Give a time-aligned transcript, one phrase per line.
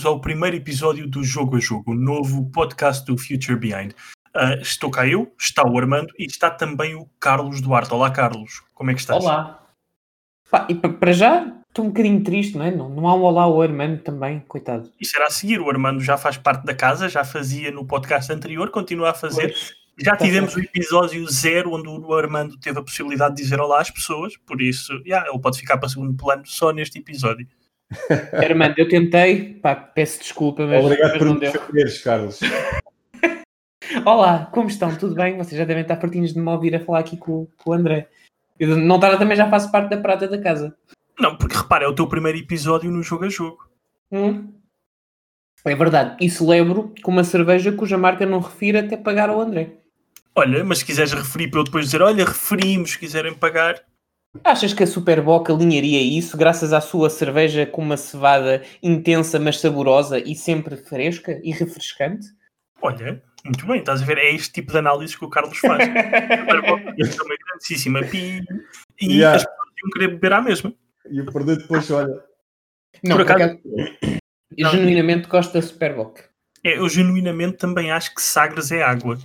[0.00, 3.92] bem-vindos ao primeiro episódio do Jogo a Jogo, o novo podcast do Future Behind.
[4.34, 7.92] Uh, estou cá eu, está o Armando e está também o Carlos Duarte.
[7.92, 9.22] Olá, Carlos, como é que estás?
[9.22, 9.62] Olá.
[10.50, 12.70] Pá, e para já estou um bocadinho triste, não é?
[12.70, 14.90] Não, não há um olá ao Armando também, coitado.
[14.98, 18.32] Isso era a seguir, o Armando já faz parte da casa, já fazia no podcast
[18.32, 19.48] anterior, continua a fazer.
[19.48, 23.80] Pois, já tivemos o episódio zero, onde o Armando teve a possibilidade de dizer olá
[23.80, 27.46] às pessoas, por isso, yeah, ele pode ficar para segundo plano só neste episódio.
[28.32, 30.84] Armando, eu tentei, pá, peço desculpa, mas.
[30.84, 32.40] Obrigado por me defenderes, Carlos.
[34.04, 34.96] Olá, como estão?
[34.96, 35.36] Tudo bem?
[35.36, 38.08] Vocês já devem estar partinhos de me ouvir a falar aqui com, com o André.
[38.58, 40.76] Eu, não estar também já faço parte da prata da casa.
[41.18, 43.58] Não, porque repara, é o teu primeiro episódio no jogo a jogo.
[44.12, 44.52] Hum.
[45.64, 46.16] É verdade.
[46.24, 49.72] E celebro com uma cerveja cuja marca não refira até pagar ao André.
[50.34, 53.82] Olha, mas se quiseres referir para eu depois dizer, olha, referimos, se quiserem pagar.
[54.44, 59.58] Achas que a Superboc alinharia isso graças à sua cerveja com uma cevada intensa, mas
[59.58, 62.28] saborosa e sempre fresca e refrescante?
[62.80, 64.18] Olha, muito bem, estás a ver?
[64.18, 65.82] É este tipo de análise que o Carlos faz.
[66.40, 68.44] Superboc é uma grandíssima pi
[69.00, 69.36] e yeah.
[69.36, 70.72] as pessoas iam querer beber à mesma.
[71.10, 72.22] E eu perder depois, olha.
[73.02, 73.58] Não, por acaso,
[74.56, 76.20] eu genuinamente gosto da Superboc.
[76.62, 79.18] É, eu genuinamente também acho que Sagres é água.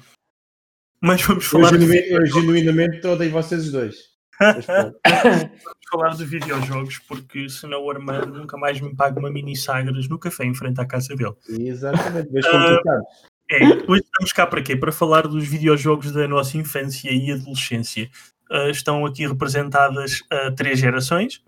[1.00, 1.74] Mas vamos falar.
[1.74, 4.15] Eu, genuinamente, eu genuinamente odeio vocês dois.
[4.40, 10.10] Vamos falar de videojogos, porque senão o Armando nunca mais me paga uma mini Sagres
[10.10, 11.34] no café em frente à casa dele.
[11.48, 13.02] Exatamente, mas complicado.
[13.02, 13.58] Uh, é,
[13.92, 14.76] hoje estamos cá para quê?
[14.76, 18.10] Para falar dos videojogos da nossa infância e adolescência.
[18.52, 21.44] Uh, estão aqui representadas uh, três gerações.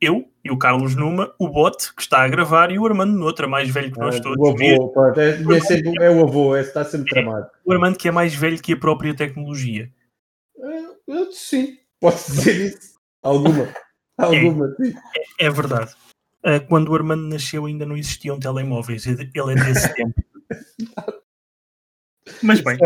[0.00, 3.46] Eu e o Carlos numa, o Bot, que está a gravar, e o Armando noutra,
[3.46, 4.36] mais velho que nós todos.
[4.36, 7.46] O avô, pronto, é, é, sempre, é, o avô, é, está sempre é, tramado.
[7.64, 9.88] O Armando que é mais velho que a própria tecnologia.
[11.06, 12.98] Eu, sim, Posso dizer isso?
[13.22, 13.72] Alguma.
[14.18, 14.94] Alguma, é, sim.
[15.38, 15.92] É, é verdade.
[16.44, 19.06] Uh, quando o Armando nasceu ainda não existiam telemóveis.
[19.06, 20.14] Ele é desse tempo.
[22.42, 22.76] Mas bem.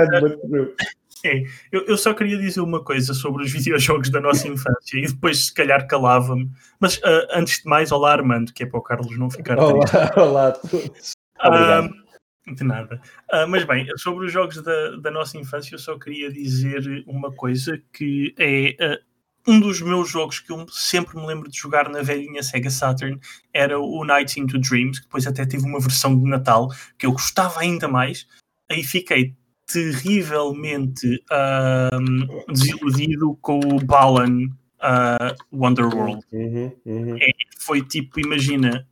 [1.25, 5.07] É, eu, eu, só queria dizer uma coisa sobre os videojogos da nossa infância e
[5.07, 6.51] depois se calhar calava-me.
[6.79, 10.13] Mas uh, antes de mais, olá Armando, que é para o Carlos não ficar Olá,
[10.15, 11.13] olá a todos.
[11.39, 12.06] Uh,
[12.47, 13.01] de nada.
[13.33, 17.33] Uh, mas bem, sobre os jogos da, da nossa infância, eu só queria dizer uma
[17.33, 19.01] coisa que é
[19.47, 23.19] um dos meus jogos que eu sempre me lembro de jogar na velhinha Sega Saturn
[23.55, 26.69] era o Nights into Dreams, que depois até teve uma versão de Natal
[26.99, 28.27] que eu gostava ainda mais.
[28.69, 29.35] Aí fiquei
[29.67, 34.47] terrivelmente uh, desiludido com o Balan
[34.81, 36.25] uh, Wonderworld.
[36.33, 37.17] Uhum, uhum.
[37.17, 38.87] É, foi tipo, imagina,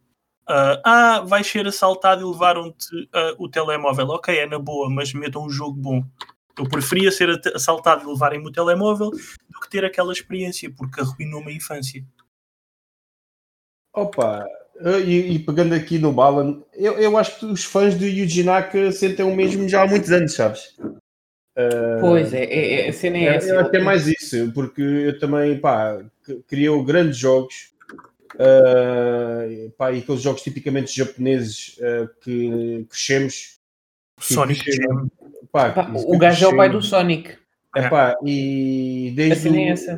[0.49, 4.09] uh, ah, vais ser assaltado e levaram-te o telemóvel.
[4.09, 6.05] Ok, é na boa, mas metam um jogo bom.
[6.59, 11.50] Eu preferia ser assaltado e levarem-me o telemóvel do que ter aquela experiência, porque arruinou-me
[11.50, 12.04] a infância.
[13.93, 14.47] Opa,
[15.04, 18.91] e, e, pegando aqui no Balan, eu, eu acho que os fãs do Yuji Naka
[18.91, 20.77] sentem o mesmo já há muitos anos, sabes?
[21.56, 23.49] Uh, pois é, é, é, a cena é, é essa.
[23.50, 26.04] Eu acho que é mais isso, porque eu também, pá,
[26.49, 27.72] criou grandes jogos,
[28.34, 33.59] uh, pá, e aqueles jogos tipicamente japoneses uh, que crescemos.
[34.21, 35.11] Sonic Jam.
[35.50, 37.37] Pá, pá, o gajo é o pai do Sonic.
[37.77, 39.55] Epá, e desde o,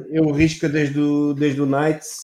[0.08, 2.20] eu risco desde o, desde o Nights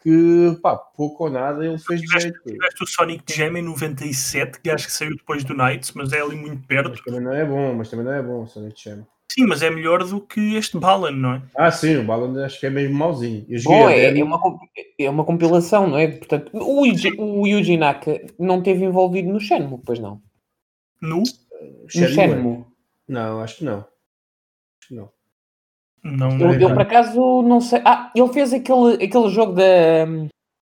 [0.00, 2.40] que pá, pouco ou nada ele fez de jeito.
[2.42, 6.20] Tiveste o Sonic Jam em 97, que acho que saiu depois do Nights, mas é
[6.20, 6.90] ali muito perto.
[6.90, 9.06] Mas também não é bom, mas também não é bom o Sonic Jam.
[9.32, 11.42] Sim, mas é melhor do que este Balan, não é?
[11.56, 13.46] Ah, sim, o Balan acho que é mesmo mauzinho.
[13.62, 14.40] Bom, é, é, uma,
[14.98, 16.08] é uma compilação, não é?
[16.08, 20.20] Portanto, o, Yuji, o Yuji Naka não teve envolvido no Shenmue, pois não?
[21.00, 21.22] No?
[21.22, 22.64] No Shenmue.
[23.06, 23.78] Não, acho que não.
[23.78, 25.12] Acho que não.
[26.02, 27.80] Não, eu, eu, por acaso não sei.
[27.84, 30.06] Ah, ele fez aquele, aquele jogo da,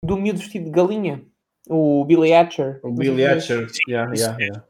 [0.02, 1.22] do miúdo vestido de galinha,
[1.68, 2.80] o Billy Hatcher.
[2.82, 4.64] O Billy Hatcher, yeah, yeah, yeah.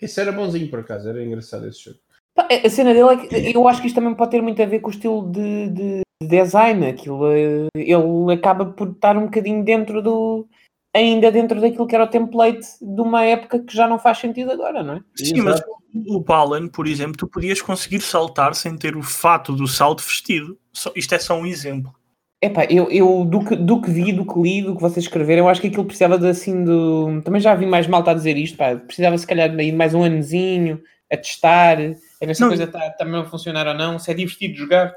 [0.00, 1.98] Esse era bonzinho por acaso, era engraçado esse jogo.
[2.36, 4.80] A cena dele é que eu acho que isto também pode ter muito a ver
[4.80, 6.86] com o estilo de, de design.
[6.86, 10.48] Aquilo, eh, ele acaba por estar um bocadinho dentro do.
[10.96, 14.50] ainda dentro daquilo que era o template de uma época que já não faz sentido
[14.50, 15.00] agora, não é?
[15.14, 15.44] Sim, Exato.
[15.44, 20.02] mas o Balan, por exemplo, tu podias conseguir saltar sem ter o fato do salto
[20.02, 20.56] vestido.
[20.96, 21.92] isto é só um exemplo.
[22.40, 25.44] Epá, eu, eu do, que, do que vi, do que li, do que vocês escreveram,
[25.44, 27.20] eu acho que aquilo precisava de assim do.
[27.22, 28.74] Também já vi mais malta a dizer isto, pá.
[28.74, 30.80] Precisava se calhar de mais um anozinho
[31.12, 34.10] a testar, a ver se a coisa está tá mesmo a funcionar ou não, se
[34.10, 34.94] é divertido jogar.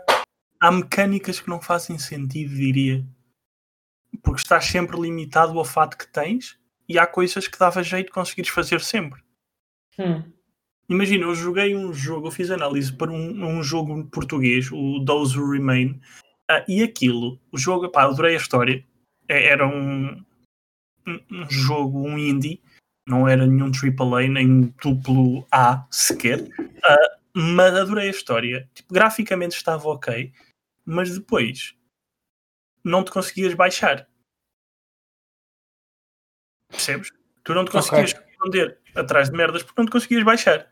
[0.62, 3.06] Há mecânicas que não fazem sentido, diria.
[4.24, 6.58] Porque estás sempre limitado ao fato que tens
[6.88, 9.22] e há coisas que dava jeito de conseguires fazer sempre.
[10.00, 10.24] Hum.
[10.88, 15.38] Imagina, eu joguei um jogo, eu fiz análise para um, um jogo português, o Those
[15.38, 16.00] Who Remain,
[16.50, 18.86] uh, e aquilo, o jogo, pá, adorei a história.
[19.28, 20.24] É, era um.
[21.06, 22.62] um, um jogo, um indie,
[23.08, 28.70] não era nenhum AAA, nem duplo A sequer, uh, mas adorei a história.
[28.74, 30.34] Tipo, graficamente estava ok,
[30.84, 31.76] mas depois
[32.84, 34.08] não te conseguias baixar.
[36.70, 37.12] Percebes?
[37.44, 38.32] Tu não te conseguias okay.
[38.32, 40.70] esconder atrás de merdas porque não te conseguias baixar.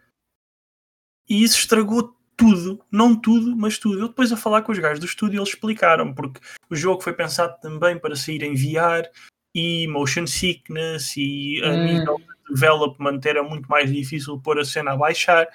[1.29, 4.00] E isso estragou tudo, não tudo, mas tudo.
[4.00, 7.13] Eu depois a falar com os gajos do estúdio eles explicaram, porque o jogo foi
[7.13, 9.07] pensado também para sair em VR
[9.53, 11.85] e motion sickness e a hum.
[11.85, 15.47] nível de development era muito mais difícil pôr a cena a baixar.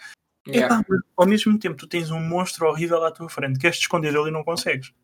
[0.47, 0.83] Yeah.
[0.89, 4.13] mas ao mesmo tempo tu tens um monstro horrível à tua frente, queres te esconder
[4.13, 4.95] dele e não consegues.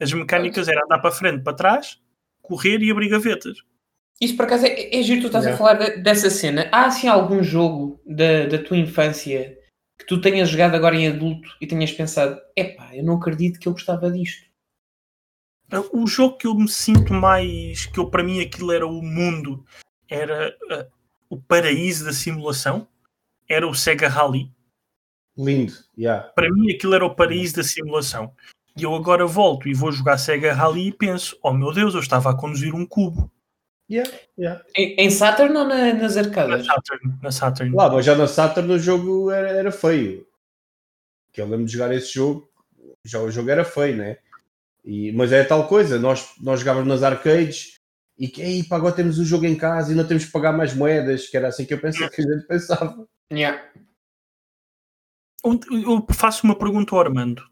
[0.00, 2.00] As mecânicas eram andar para frente, para trás,
[2.42, 3.58] correr e abrir gavetas.
[4.20, 5.54] Isso por acaso é, é giro, tu estás yeah.
[5.54, 6.68] a falar dessa cena.
[6.72, 9.56] Há assim algum jogo da, da tua infância
[9.98, 13.68] que tu tenhas jogado agora em adulto e tenhas pensado, epá, eu não acredito que
[13.68, 14.49] eu gostava disto?
[15.92, 19.64] O jogo que eu me sinto mais, que eu, para mim aquilo era o mundo,
[20.08, 20.86] era uh,
[21.28, 22.88] o paraíso da simulação,
[23.48, 24.50] era o Sega Rally.
[25.36, 26.28] Lindo, yeah.
[26.34, 28.34] Para mim aquilo era o paraíso da simulação.
[28.76, 32.00] E eu agora volto e vou jogar Sega Rally e penso, oh meu Deus, eu
[32.00, 33.30] estava a conduzir um cubo.
[33.90, 34.62] Yeah, yeah.
[34.76, 36.66] Em, em Saturn ou na, nas arcadas?
[36.66, 37.18] Na Saturn.
[37.22, 37.76] Na Saturn.
[37.76, 40.26] Lá, mas já na Saturn o jogo era, era feio.
[41.32, 42.48] Que eu lembro de jogar esse jogo,
[43.04, 44.18] já o jogo era feio, né?
[44.84, 47.80] E, mas é tal coisa, nós, nós jogávamos nas arcades
[48.18, 50.74] e que aí agora temos o jogo em casa e não temos que pagar mais
[50.74, 53.08] moedas, que era assim que eu pensava, que a gente pensava.
[53.32, 53.62] Yeah.
[55.42, 57.42] Eu faço uma pergunta ao Armando,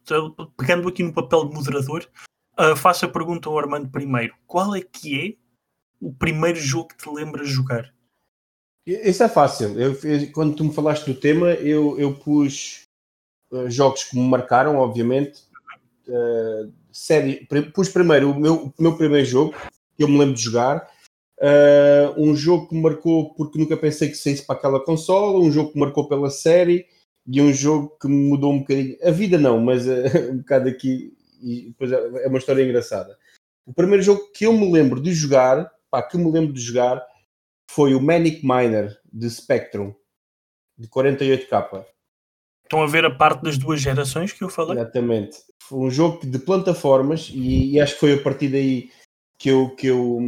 [0.59, 2.07] pegando aqui no papel de moderador,
[2.59, 4.35] uh, faço a pergunta ao Armando primeiro.
[4.47, 5.37] Qual é que é
[5.99, 7.95] o primeiro jogo que te lembras jogar?
[8.87, 9.79] Isso é fácil.
[9.81, 9.97] Eu,
[10.33, 12.83] quando tu me falaste do tema, eu, eu pus
[13.51, 15.45] uh, jogos que me marcaram, obviamente.
[16.07, 19.55] Uh, série, pus primeiro o meu, o meu primeiro jogo,
[19.97, 20.89] que eu me lembro de jogar.
[21.41, 25.53] Uh, um jogo que me marcou porque nunca pensei que saísse para aquela consola, um
[25.53, 26.87] jogo que me marcou pela série
[27.27, 28.97] e um jogo que me mudou um bocadinho.
[29.03, 29.93] A vida não, mas uh,
[30.33, 31.13] um bocado aqui.
[31.41, 33.17] E depois é, é uma história engraçada.
[33.65, 37.05] O primeiro jogo que eu me lembro de jogar pá, que me lembro de jogar
[37.71, 39.95] foi o Manic Miner de Spectrum
[40.77, 41.85] de 48k.
[42.69, 44.79] Estão a ver a parte das duas gerações que eu falei?
[44.79, 45.39] Exatamente.
[45.63, 48.91] Foi um jogo de plataformas e, e acho que foi a partir daí
[49.39, 50.19] que eu, que, eu,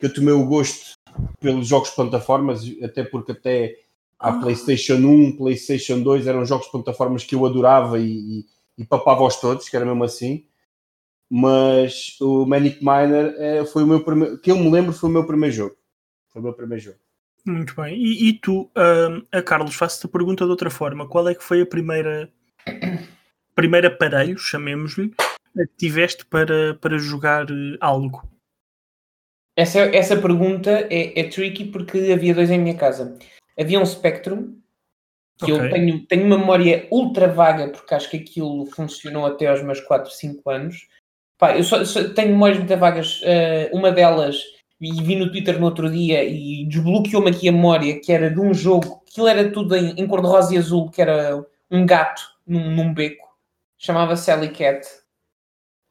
[0.00, 0.94] que eu tomei o gosto
[1.38, 3.76] pelos jogos de plataformas, até porque até
[4.18, 4.40] a ah.
[4.40, 8.46] PlayStation 1, PlayStation 2 eram jogos de plataformas que eu adorava e, e,
[8.78, 10.46] e papava-os todos, que era mesmo assim
[11.34, 15.12] mas o Manic Miner é, foi o meu primeiro, que eu me lembro foi o
[15.12, 15.74] meu primeiro jogo.
[16.28, 16.98] Foi o meu primeiro jogo.
[17.46, 17.96] Muito bem.
[17.96, 21.08] E, e tu, uh, a Carlos, faço-te a pergunta de outra forma.
[21.08, 22.30] Qual é que foi a primeira
[23.54, 28.28] primeiro aparelho, chamemos-lhe, que tiveste para, para jogar eh, algo?
[29.56, 33.18] Essa, essa pergunta é, é tricky porque havia dois em minha casa.
[33.58, 34.56] Havia um Spectrum,
[35.38, 35.66] que okay.
[35.66, 40.10] eu tenho, tenho memória ultra vaga, porque acho que aquilo funcionou até aos meus 4,
[40.10, 40.88] 5 anos.
[41.38, 43.20] Pá, eu só, só tenho memórias muito vagas.
[43.20, 44.42] Uh, uma delas,
[44.82, 48.40] e vi no Twitter no outro dia, e desbloqueou-me aqui a memória, que era de
[48.40, 52.74] um jogo, aquilo era tudo em, em cor-de-rosa e azul, que era um gato num,
[52.74, 53.28] num beco.
[53.78, 54.84] Chamava Sally Cat.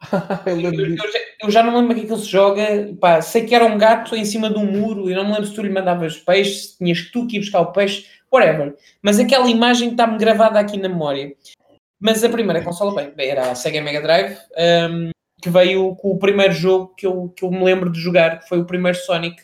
[0.46, 2.94] eu, eu, já, eu, já, não lembro aqui que ele se joga.
[3.00, 5.46] Pá, sei que era um gato em cima de um muro e não me lembro
[5.46, 8.76] se tu lhe mandavas peixe, se tinhas tu que ir buscar o peixe, whatever.
[9.02, 11.34] Mas aquela imagem está-me gravada aqui na memória.
[12.00, 14.38] Mas a primeira consola, bem, era a Sega Mega Drive.
[14.58, 18.40] Um, que veio com o primeiro jogo que eu, que eu me lembro de jogar,
[18.40, 19.42] que foi o primeiro Sonic.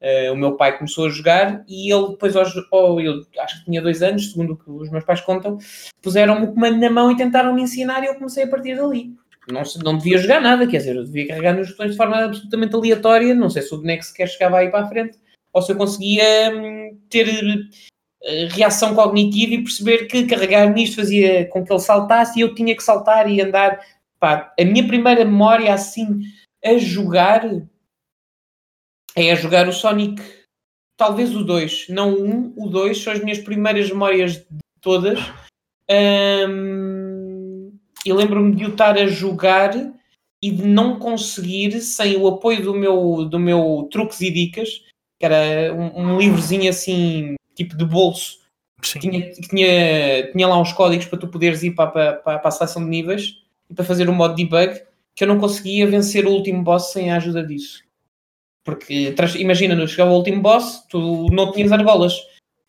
[0.00, 3.82] Uh, o meu pai começou a jogar e ele depois, oh, eu acho que tinha
[3.82, 5.58] dois anos, segundo o que os meus pais contam,
[6.00, 9.14] puseram-me o comando na mão e tentaram-me ensinar e eu comecei a partir dali.
[9.52, 12.74] Não, não devia jogar nada, quer dizer, eu devia carregar nos botões de forma absolutamente
[12.74, 15.18] aleatória, não sei se o boneco sequer chegava aí para a frente,
[15.52, 21.46] ou se eu conseguia hum, ter uh, reação cognitiva e perceber que carregar nisto fazia
[21.46, 23.80] com que ele saltasse e eu tinha que saltar e andar
[24.20, 26.20] Pá, a minha primeira memória assim
[26.62, 27.42] a jogar
[29.16, 30.22] é a jogar o Sonic,
[30.96, 34.46] talvez o 2, não o 1, o 2 são as minhas primeiras memórias de
[34.80, 35.18] todas.
[35.90, 37.72] Um,
[38.04, 39.72] e lembro-me de o estar a jogar
[40.42, 44.84] e de não conseguir, sem o apoio do meu, do meu truques e dicas,
[45.18, 48.38] que era um, um livrozinho assim, tipo de bolso,
[48.80, 52.48] que tinha, que tinha, tinha lá uns códigos para tu poderes ir para, para, para
[52.48, 53.39] a seleção de níveis
[53.70, 54.82] e para fazer o modo debug
[55.14, 57.82] que eu não conseguia vencer o último boss sem a ajuda disso.
[58.64, 62.14] Porque imagina, no chegava o último boss, tu não tinhas argolas.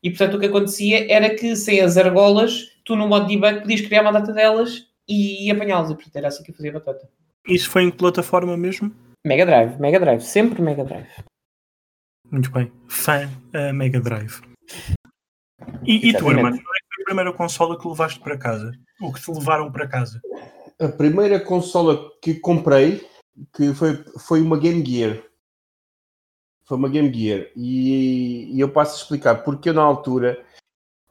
[0.03, 3.81] E portanto o que acontecia era que sem as argolas, tu no modo debug podias
[3.81, 5.91] criar uma data delas e, e apanhá-las.
[5.91, 7.09] E portanto era assim que eu fazia batata.
[7.47, 8.93] Isso foi em que plataforma mesmo?
[9.25, 11.09] Mega Drive, Mega Drive, sempre Mega Drive.
[12.29, 12.71] Muito bem.
[12.87, 14.41] Fã uh, Mega Drive.
[15.83, 18.71] E, e tu, irmão, qual é foi a primeira consola que levaste para casa?
[18.99, 20.21] Ou que te levaram para casa?
[20.81, 23.07] A primeira consola que comprei
[23.53, 25.21] que foi, foi uma Game Gear.
[26.65, 27.47] Foi uma Game Gear.
[27.55, 30.43] E, e eu passo a explicar porque eu, na altura,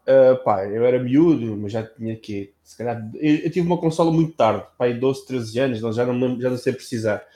[0.09, 3.79] uh, pá, eu era miúdo, mas já tinha que se calhar, eu, eu, tive uma
[3.79, 7.27] consola muito tarde, pai, 12, 13 anos, já não, já não sei precisar.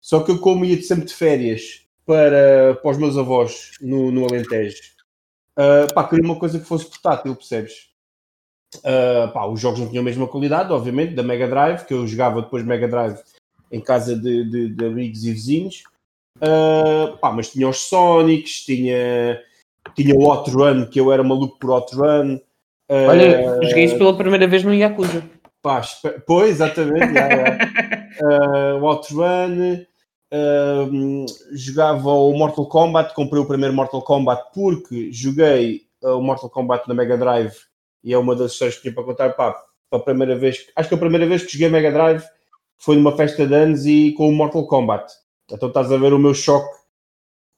[0.00, 4.24] Só que eu, como ia sempre de férias para, para os meus avós no, no
[4.24, 4.80] Alentejo,
[5.58, 7.93] uh, pá, queria uma coisa que fosse portátil, percebes?
[8.78, 12.06] Uh, pá, os jogos não tinham a mesma qualidade, obviamente, da Mega Drive, que eu
[12.06, 13.18] jogava depois Mega Drive
[13.70, 15.82] em casa de, de, de amigos e vizinhos.
[16.38, 19.40] Uh, pá, mas tinha os Sonics, tinha,
[19.94, 22.36] tinha o Hot Run, que eu era maluco por Hot Run.
[22.90, 25.22] Uh, Olha, joguei isso pela primeira vez no Yakuza.
[25.62, 25.82] Pá,
[26.26, 27.12] pois, exatamente.
[28.22, 29.84] Uh, o Hot Run.
[31.52, 36.94] Jogava o Mortal Kombat, comprei o primeiro Mortal Kombat porque joguei o Mortal Kombat na
[36.94, 37.54] Mega Drive
[38.04, 39.30] e é uma das histórias que tinha para contar.
[39.30, 39.58] Pá,
[39.90, 42.22] a primeira vez, acho que a primeira vez que joguei Mega Drive
[42.76, 45.10] foi numa festa de anos e com o Mortal Kombat.
[45.50, 46.74] Então estás a ver o meu choque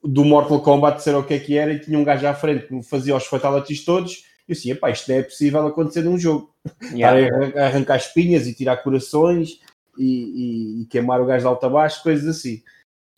[0.02, 2.66] do Mortal Kombat ser o que é que era e tinha um gajo à frente
[2.66, 4.24] que me fazia os fatalities todos.
[4.48, 6.54] E eu assim, epá, isto não é possível acontecer num jogo.
[6.92, 7.20] Yeah.
[7.20, 9.60] Estar a arrancar espinhas e tirar corações
[9.98, 12.62] e, e, e, queimar o gajo de alta baixo, coisas assim.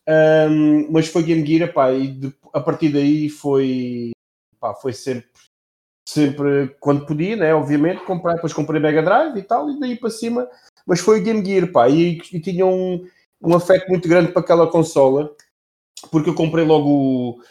[0.09, 4.13] Um, mas foi Game Gear, epá, e de, a partir daí foi,
[4.55, 5.29] epá, foi sempre,
[6.09, 7.55] sempre quando podia, né?
[7.55, 10.49] Obviamente, comprar, depois comprei Mega Drive e tal, e daí para cima
[10.89, 13.07] mas foi o Game Gear, pá, e, e tinha um,
[13.43, 15.31] um afeto muito grande para aquela consola,
[16.11, 17.43] porque eu comprei logo,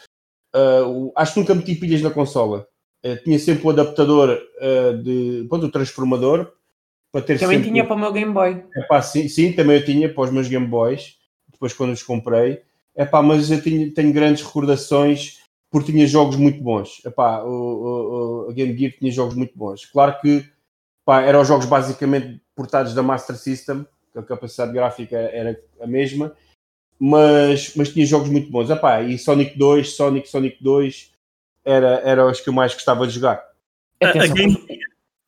[0.56, 2.68] uh, o, acho que nunca meti pilhas na consola,
[3.06, 6.52] uh, tinha sempre o adaptador uh, de, pronto, o transformador,
[7.12, 7.70] para ter Também sempre...
[7.70, 8.64] tinha para o meu Game Boy.
[8.76, 11.18] É pá, sim, sim, também eu tinha para os meus Game Boys,
[11.52, 12.64] depois quando os comprei,
[12.96, 15.44] é pá, mas eu tinha, tenho grandes recordações
[15.78, 17.02] porque tinha jogos muito bons.
[17.06, 19.86] Epá, o, o, o, a Game Gear tinha jogos muito bons.
[19.86, 20.44] Claro que
[21.06, 26.36] pá, eram jogos basicamente portados da Master System, a capacidade gráfica era a mesma,
[27.00, 28.72] mas, mas tinha jogos muito bons.
[28.72, 31.12] Epá, e Sonic 2, Sonic, Sonic 2
[31.64, 33.44] era, era os que eu mais gostava de jogar.
[34.02, 34.58] Atenção, game...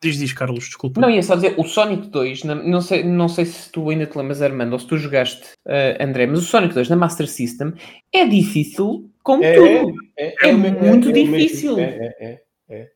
[0.02, 1.00] Diz, diz, Carlos, desculpa.
[1.00, 4.16] Não, ia só dizer, o Sonic 2, não sei, não sei se tu ainda te
[4.16, 7.74] lembras, Armando, ou se tu jogaste, uh, André, mas o Sonic 2 na Master System
[8.12, 9.94] é difícil como é, tudo.
[10.16, 11.78] É, é, é muito difícil.
[11.78, 12.90] É, é, é.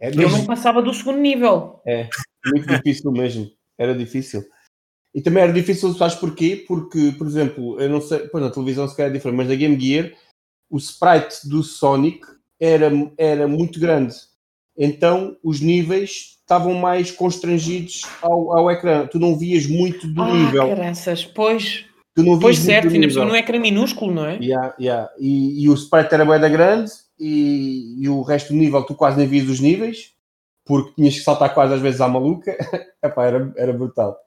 [0.00, 1.80] é eu não passava do segundo nível.
[1.86, 2.08] É.
[2.46, 3.50] Muito difícil mesmo.
[3.78, 4.44] Era difícil.
[5.14, 6.64] E também era difícil, sabes porquê?
[6.68, 9.54] Porque, por exemplo, eu não sei, pois na televisão se calhar é diferente, mas na
[9.54, 10.12] Game Gear
[10.70, 12.20] o sprite do Sonic
[12.60, 14.14] era, era muito grande.
[14.76, 19.06] Então os níveis estavam mais constrangidos ao, ao ecrã.
[19.06, 20.68] Tu não vias muito do ah, nível.
[20.68, 21.87] Graças, pois.
[22.18, 24.38] Tu não pois certo, ainda por é ecrã minúsculo, não é?
[24.38, 25.08] Yeah, yeah.
[25.20, 28.92] E, e o sprite era bem da grande e, e o resto do nível tu
[28.92, 30.14] quase nem vias os níveis
[30.64, 32.50] porque tinhas que saltar quase às vezes à maluca,
[33.00, 34.18] Epá, era, era brutal.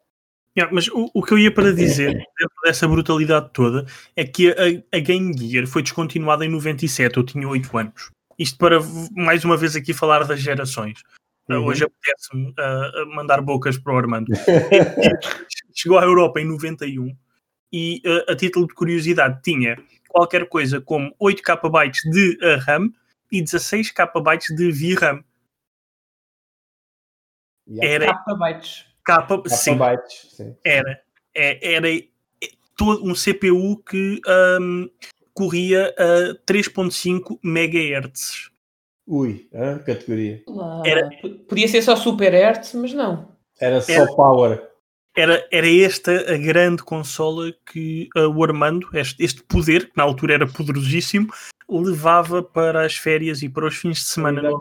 [0.58, 4.52] Yeah, mas o, o, que eu ia para dizer, dentro dessa brutalidade toda, é que
[4.52, 8.10] a, a, Game Gear foi descontinuada em 97, eu tinha 8 anos.
[8.40, 8.80] Isto para,
[9.14, 11.02] mais uma vez, aqui falar das gerações.
[11.50, 11.66] Uh, uhum.
[11.66, 14.32] Hoje apetece-me uh, mandar bocas para o Armando.
[15.76, 17.14] Chegou à Europa em 91
[17.72, 19.78] e, uh, a título de curiosidade, tinha
[20.10, 22.92] qualquer coisa como 8 KB de RAM
[23.32, 25.24] e 16 KB de VRAM.
[27.82, 28.86] Era bytes.
[29.04, 30.56] Capa, sim, bytes, sim.
[30.64, 31.02] Era.
[31.34, 31.88] É, era
[32.76, 34.20] todo um CPU que
[34.60, 34.90] um,
[35.34, 38.52] corria a 3.5 MHz.
[39.08, 40.44] Ui, a categoria.
[40.86, 41.10] Era,
[41.48, 43.32] Podia ser só Super Hertz, mas não.
[43.60, 44.71] Era só era, Power.
[45.16, 50.04] Era, era esta a grande consola que uh, o Armando, este, este poder, que na
[50.04, 51.28] altura era poderosíssimo,
[51.70, 54.60] levava para as férias e para os fins de semana no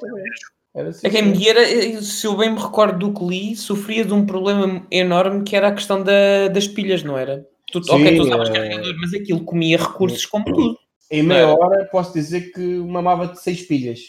[0.72, 4.12] Assim, a Game Gear, eh, se eu bem me recordo do que li, sofria de
[4.12, 7.44] um problema enorme que era a questão da, das pilhas, não era?
[7.72, 8.52] Tu, Sim, ok, tu usavas é...
[8.52, 10.78] carregador, mas aquilo comia recursos como tudo.
[11.10, 14.00] Em meia hora posso dizer que mamava de 6 pilhas.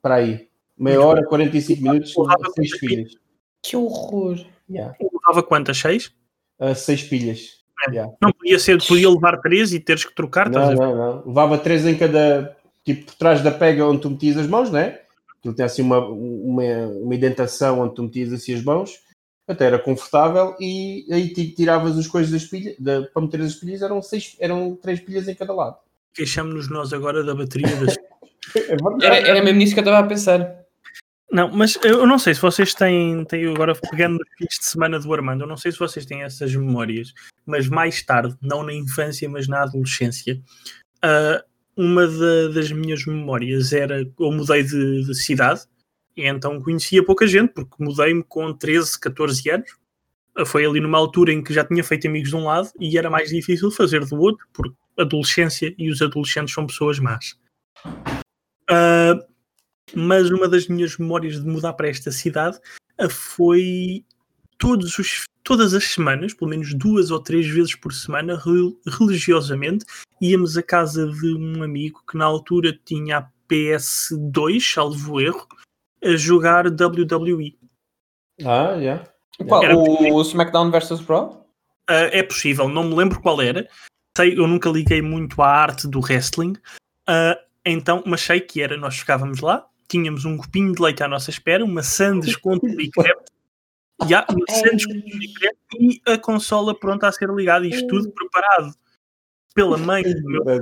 [0.00, 0.48] Para aí.
[0.78, 2.14] Meia hora, 45 minutos,
[2.54, 3.12] 6 pilhas.
[3.62, 4.38] Que horror.
[4.68, 4.96] Yeah.
[5.00, 5.78] Levava quantas?
[5.78, 6.12] 6?
[6.74, 7.62] 6 uh, pilhas.
[7.88, 7.90] É.
[7.90, 8.12] Yeah.
[8.20, 10.48] Não podia ser, podia levar 3 e teres que trocar?
[10.48, 11.26] Não, não, não.
[11.26, 15.00] Levava 3 em cada, tipo por trás da pega onde tu metias as mãos, né?
[15.38, 16.62] Aquilo tem assim uma, uma,
[17.02, 19.00] uma indentação onde tu metias assim as mãos,
[19.48, 23.82] até era confortável e aí tiravas as coisas das pilhas, da, para meter as pilhas
[23.82, 25.76] eram, seis, eram três pilhas em cada lado.
[26.14, 27.96] Queixamos-nos nós agora da bateria das...
[28.54, 30.61] é era, era mesmo nisso que eu estava a pensar.
[31.32, 35.14] Não, mas eu não sei se vocês têm, têm agora pegando fins de semana do
[35.14, 37.14] Armando, eu não sei se vocês têm essas memórias,
[37.46, 40.38] mas mais tarde, não na infância, mas na adolescência,
[41.02, 41.42] uh,
[41.74, 42.06] uma
[42.52, 45.62] das minhas memórias era eu mudei de, de cidade
[46.14, 49.70] e então conhecia pouca gente, porque mudei-me com 13, 14 anos.
[50.38, 52.98] Uh, foi ali numa altura em que já tinha feito amigos de um lado e
[52.98, 57.38] era mais difícil fazer do outro, porque adolescência e os adolescentes são pessoas más.
[58.70, 59.31] Uh,
[59.94, 62.58] mas uma das minhas memórias de mudar para esta cidade
[63.10, 64.04] foi
[64.58, 68.40] todos os, todas as semanas, pelo menos duas ou três vezes por semana,
[68.86, 69.84] religiosamente,
[70.20, 75.46] íamos à casa de um amigo que na altura tinha a PS2, salvo erro,
[76.02, 77.58] a jogar WWE.
[78.40, 78.80] Ah, já.
[78.80, 79.12] Yeah.
[79.48, 81.46] Qual, o, o SmackDown vs Raw?
[81.90, 83.68] Uh, é possível, não me lembro qual era.
[84.16, 86.52] Sei, eu nunca liguei muito à arte do wrestling.
[87.08, 91.08] Uh, então, mas sei que era, nós ficávamos lá, tínhamos um copinho de leite à
[91.08, 93.24] nossa espera, uma sandes com e crepe,
[94.04, 95.32] yeah, uma sandes com e
[95.78, 98.72] e a consola pronta a ser ligada, isto tudo preparado
[99.54, 100.58] pela mãe do meu pai.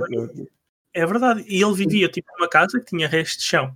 [0.93, 1.45] É verdade.
[1.47, 3.75] E ele vivia tipo numa casa que tinha resto de chão.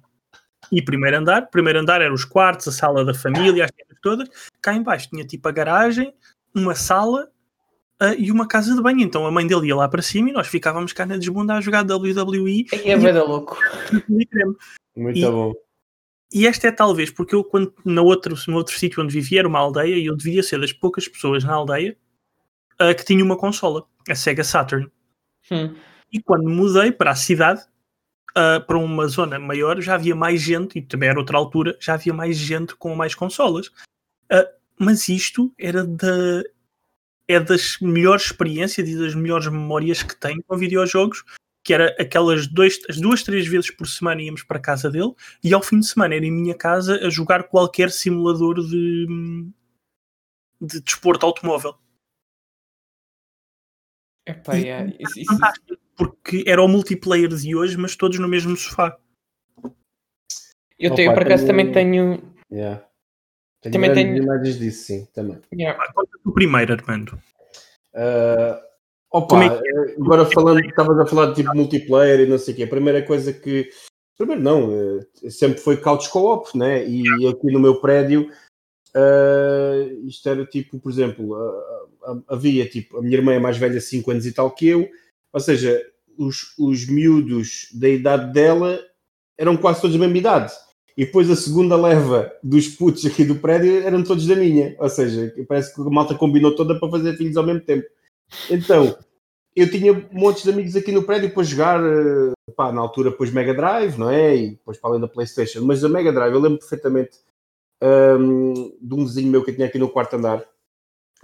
[0.71, 4.29] E primeiro andar, primeiro andar eram os quartos, a sala da família, as coisas todas.
[4.61, 6.13] Cá embaixo tinha tipo a garagem,
[6.53, 7.29] uma sala
[8.01, 9.01] uh, e uma casa de banho.
[9.01, 11.61] Então a mãe dele ia lá para cima e nós ficávamos cá na desbunda a
[11.61, 12.65] jogar WWE.
[12.73, 13.57] É, é bem louco.
[14.95, 15.53] Muito e, bom.
[16.33, 19.47] E esta é talvez porque eu, quando no outro, no outro sítio onde vivia, era
[19.47, 21.97] uma aldeia, e eu devia ser das poucas pessoas na aldeia
[22.81, 24.89] uh, que tinha uma consola, a Sega Saturn.
[25.51, 25.75] Hum.
[26.11, 27.61] E quando mudei para a cidade,
[28.31, 31.93] uh, para uma zona maior, já havia mais gente, e também era outra altura, já
[31.93, 33.67] havia mais gente com mais consolas.
[34.31, 34.47] Uh,
[34.79, 36.43] mas isto era da,
[37.27, 41.23] é das melhores experiências e das melhores memórias que tenho com videojogos,
[41.65, 45.11] que era aquelas dois, as duas, três vezes por semana íamos para a casa dele
[45.43, 49.07] e ao fim de semana era em minha casa a jogar qualquer simulador de,
[50.61, 51.75] de desporto automóvel.
[54.27, 55.37] Epá, é, isso, isso,
[55.97, 58.97] porque era o multiplayer de hoje, mas todos no mesmo sofá.
[60.77, 62.21] Eu, tenho, por acaso, também tenho.
[62.51, 62.85] Yeah.
[63.61, 65.41] tenho também tenho imagens disso, sim, também.
[65.51, 65.81] Yeah.
[65.93, 67.19] Conta o primeiro, Armando.
[67.93, 68.74] Uh,
[69.15, 69.67] Opa, é que...
[69.67, 69.95] É?
[70.01, 72.63] agora falando, estavas a falar de tipo multiplayer e não sei o quê.
[72.63, 73.69] A primeira coisa que.
[74.17, 76.85] Primeiro, não, eh, sempre foi couch co-op, né?
[76.87, 78.29] E aqui no meu prédio,
[78.95, 83.79] uh, isto era tipo, por exemplo, uh, havia tipo, a minha irmã é mais velha,
[83.79, 84.89] 5 anos e tal que eu,
[85.33, 85.81] ou seja,
[86.17, 88.79] os, os miúdos da idade dela
[89.37, 90.53] eram quase todos da mesma idade.
[90.97, 94.75] E depois a segunda leva dos putos aqui do prédio eram todos da minha.
[94.79, 97.85] Ou seja, parece que a malta combinou toda para fazer filhos ao mesmo tempo.
[98.49, 98.97] Então,
[99.55, 103.31] eu tinha montes de amigos aqui no prédio para jogar, eh, pá, na altura depois
[103.31, 104.35] Mega Drive, não é?
[104.35, 105.63] E depois para além da Playstation.
[105.63, 107.19] Mas a Mega Drive, eu lembro perfeitamente
[107.81, 110.45] um, de um vizinho meu que eu tinha aqui no quarto andar.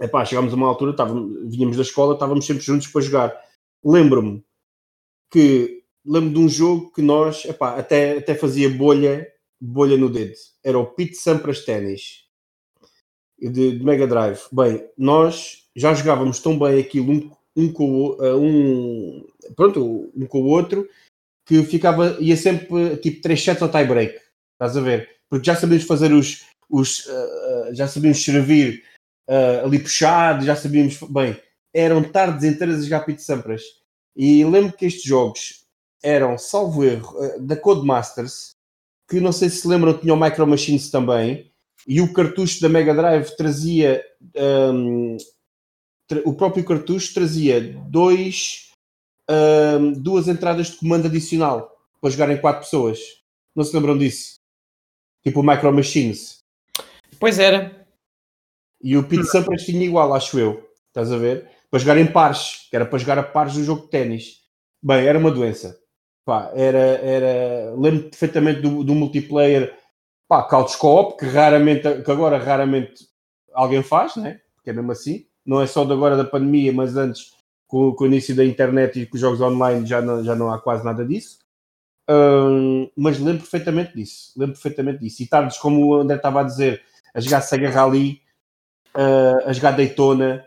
[0.00, 3.42] Epá, chegámos a uma altura, estávamos, vínhamos da escola, estávamos sempre juntos para jogar.
[3.84, 4.42] Lembro-me
[5.30, 9.26] que, lembro de um jogo que nós, epá, até, até fazia bolha,
[9.60, 10.34] bolha no dedo.
[10.64, 12.21] Era o Pete Sampras Tennis.
[13.50, 14.40] De, de Mega Drive.
[14.52, 19.26] Bem, nós já jogávamos tão bem aquilo um, um com uh, um,
[19.56, 20.88] pronto, um com o outro
[21.44, 24.18] que ficava, ia sempre tipo 3 sets ao tie break.
[24.52, 25.08] Estás a ver?
[25.28, 28.84] Porque já sabíamos fazer os, os uh, já sabíamos servir
[29.28, 31.36] uh, ali puxado, já sabíamos bem.
[31.74, 33.62] Eram tardes inteiras a jogar Pete Sampras.
[34.14, 35.64] E lembro que estes jogos
[36.02, 38.50] eram, salvo erro, da Codemasters,
[39.08, 41.51] que não sei se se lembram, tinham Micro Machines também,
[41.86, 44.04] e o cartucho da Mega Drive trazia
[44.36, 45.16] um,
[46.24, 48.70] o próprio cartucho trazia dois,
[49.30, 52.98] um, duas entradas de comando adicional para jogarem quatro pessoas.
[53.54, 54.34] Não se lembram disso?
[55.22, 56.38] Tipo o Micro Machines.
[57.18, 57.86] Pois era.
[58.82, 60.68] E o Pete Sampras tinha igual, acho eu.
[60.88, 61.48] Estás a ver?
[61.70, 64.40] Para jogar em pares, que era para jogar a pares do jogo de ténis.
[64.82, 65.78] Bem, era uma doença.
[66.24, 67.74] Pá, era, era...
[67.76, 69.78] Lembro perfeitamente do, do multiplayer
[70.32, 73.06] pá, Couch Co-op, que raramente, que agora raramente
[73.52, 74.40] alguém faz, né?
[74.54, 77.32] Porque é mesmo assim não é só de agora da pandemia, mas antes,
[77.66, 80.52] com, com o início da internet e com os jogos online, já não, já não
[80.52, 81.38] há quase nada disso.
[82.96, 84.32] Mas lembro perfeitamente disso.
[84.36, 85.22] Lembro perfeitamente disso.
[85.22, 86.82] E tardes, como o André estava a dizer,
[87.14, 88.20] a jogar Sega Rally,
[88.94, 90.44] uh, a jogar Daytona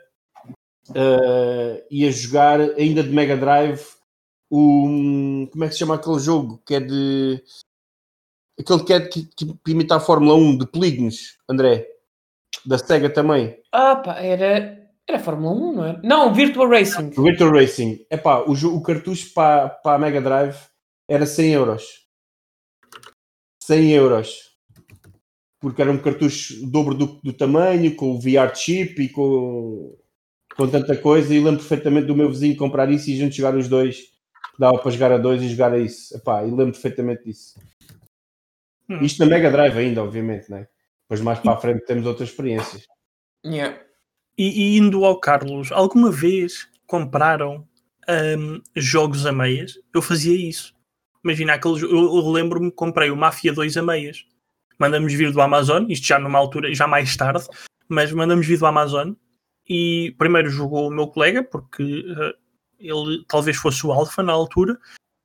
[0.90, 3.84] uh, e a jogar ainda de Mega Drive
[4.50, 5.48] o.
[5.52, 7.44] Como é que se chama aquele jogo que é de.
[8.60, 11.88] Aquele que é que, que imita a Fórmula 1 de polígonos, André,
[12.66, 13.58] da Sega também.
[13.72, 14.84] Ah, pá, era.
[15.08, 16.00] Era Fórmula 1, não é?
[16.04, 17.12] Não, Virtual Racing.
[17.12, 18.06] Virtual Racing.
[18.10, 20.58] Epá, o, o cartucho para, para a Mega Drive
[21.08, 21.84] era 100 euros.
[23.62, 24.56] 100 euros.
[25.60, 29.96] Porque era um cartucho dobro do, do tamanho, com o VR chip e com,
[30.58, 31.34] com tanta coisa.
[31.36, 34.16] E lembro perfeitamente do meu vizinho comprar isso e a gente jogar os dois
[34.58, 36.16] dava para jogar a dois e jogar a isso.
[36.16, 37.60] Epá, e lembro perfeitamente disso.
[38.90, 39.00] Hum.
[39.02, 40.68] Isto na Mega Drive ainda, obviamente, né?
[41.04, 42.86] Depois mais para a frente temos outras experiências.
[43.46, 43.80] Yeah.
[44.38, 47.68] E, e indo ao Carlos, alguma vez compraram
[48.38, 49.80] hum, jogos a meias?
[49.94, 50.74] Eu fazia isso.
[51.24, 51.82] Imagina aqueles.
[51.82, 54.26] Eu, eu lembro-me que comprei o Mafia 2 a meias.
[54.78, 57.46] Mandamos vir do Amazon, isto já numa altura, já mais tarde,
[57.88, 59.14] mas mandamos vir do Amazon.
[59.68, 62.34] E primeiro jogou o meu colega, porque uh,
[62.78, 64.78] ele talvez fosse o Alpha na altura.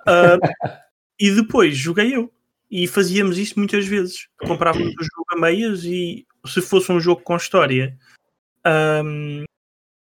[0.02, 0.38] Uh,
[1.18, 2.32] e depois joguei eu.
[2.70, 4.28] E fazíamos isto muitas vezes.
[4.38, 7.98] Comprávamos o jogo a meias e se fosse um jogo com história,
[9.04, 9.44] um,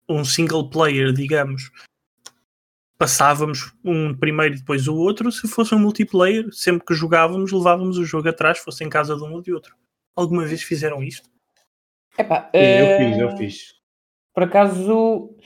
[0.08, 1.70] um single player, digamos,
[2.98, 5.30] passávamos um primeiro e depois o outro.
[5.30, 9.22] Se fosse um multiplayer, sempre que jogávamos, levávamos o jogo atrás, fosse em casa de
[9.22, 9.76] um ou de outro.
[10.14, 11.28] Alguma vez fizeram isto?
[12.18, 13.74] Epá, eu fiz, eu fiz.
[14.32, 15.36] Por acaso,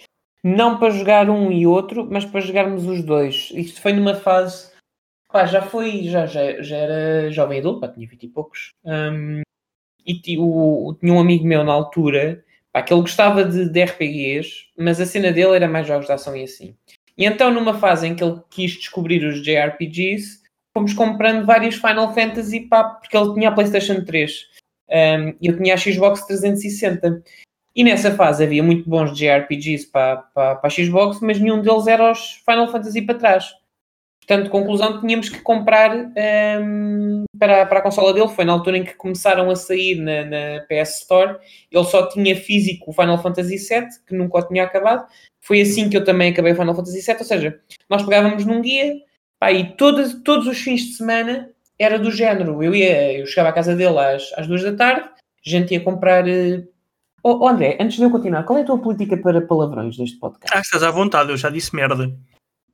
[0.42, 3.50] não para jogar um e outro, mas para jogarmos os dois.
[3.52, 4.69] Isto foi numa fase.
[5.32, 8.72] Pá, já foi, já, já, já era jovem adulto, pá, tinha 20 e poucos.
[8.84, 9.42] Hum,
[10.06, 15.00] e tinha um amigo meu na altura, pá, que ele gostava de, de RPGs, mas
[15.00, 16.74] a cena dele era mais jogos de ação e assim.
[17.16, 20.40] E então, numa fase em que ele quis descobrir os JRPGs,
[20.72, 24.32] fomos comprando vários Final Fantasy, pá, porque ele tinha a PlayStation 3
[24.90, 27.22] um, e eu tinha a Xbox 360.
[27.76, 31.86] E nessa fase havia muito bons JRPGs para, para, para a Xbox, mas nenhum deles
[31.86, 33.59] era os Final Fantasy para trás.
[34.26, 35.90] Portanto, conclusão, tínhamos que comprar
[36.62, 38.28] um, para, para a consola dele.
[38.28, 41.38] Foi na altura em que começaram a sair na, na PS Store.
[41.70, 45.06] Ele só tinha físico o Final Fantasy VII, que nunca o tinha acabado.
[45.40, 47.16] Foi assim que eu também acabei o Final Fantasy VII.
[47.18, 48.94] Ou seja, nós pegávamos num guia
[49.40, 52.62] pá, e todos, todos os fins de semana era do género.
[52.62, 55.80] Eu ia, eu chegava à casa dele às, às duas da tarde, a gente ia
[55.80, 56.24] comprar.
[57.22, 60.18] Oh, oh, André, antes de eu continuar, qual é a tua política para palavrões deste
[60.18, 60.56] podcast?
[60.56, 62.14] Ah, estás à vontade, eu já disse merda.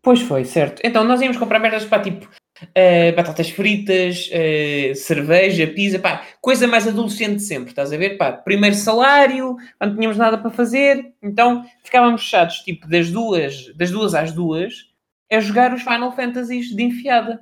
[0.07, 0.81] Pois foi, certo.
[0.85, 2.29] Então nós íamos comprar merdas para tipo
[2.77, 8.17] eh, batatas fritas, eh, cerveja, pizza, pá, coisa mais adolescente de sempre, estás a ver?
[8.17, 13.91] Pá, primeiro salário, não tínhamos nada para fazer, então ficávamos fechados tipo das duas, das
[13.91, 14.89] duas às duas
[15.29, 17.41] a jogar os Final Fantasies de enfiada.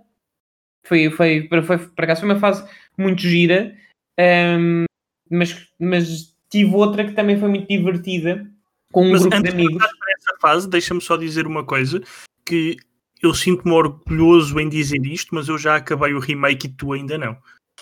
[0.87, 3.77] Foi, foi, foi, foi, por acaso foi uma fase muito gira,
[4.17, 4.87] ehm,
[5.31, 8.51] mas, mas tive outra que também foi muito divertida
[8.91, 9.87] com um Mas grupo de antes de amigos.
[9.99, 12.01] para essa fase, deixa-me só dizer uma coisa:
[12.45, 12.77] que
[13.23, 17.17] eu sinto-me orgulhoso em dizer isto, mas eu já acabei o remake e tu ainda
[17.17, 17.37] não.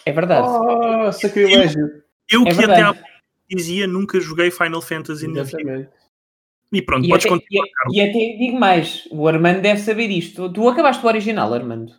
[0.06, 0.46] É verdade.
[0.48, 2.02] Oh, sacrilégio.
[2.30, 2.82] Eu É que até verdade.
[2.82, 3.12] há pouco
[3.50, 5.90] dizia nunca joguei Final Fantasy na vida.
[6.72, 7.96] E pronto, E podes até, continuar, e- Carlos.
[7.96, 10.50] e até digo mais, o Armando deve saber isto.
[10.50, 11.92] Tu acabaste o original, Armando?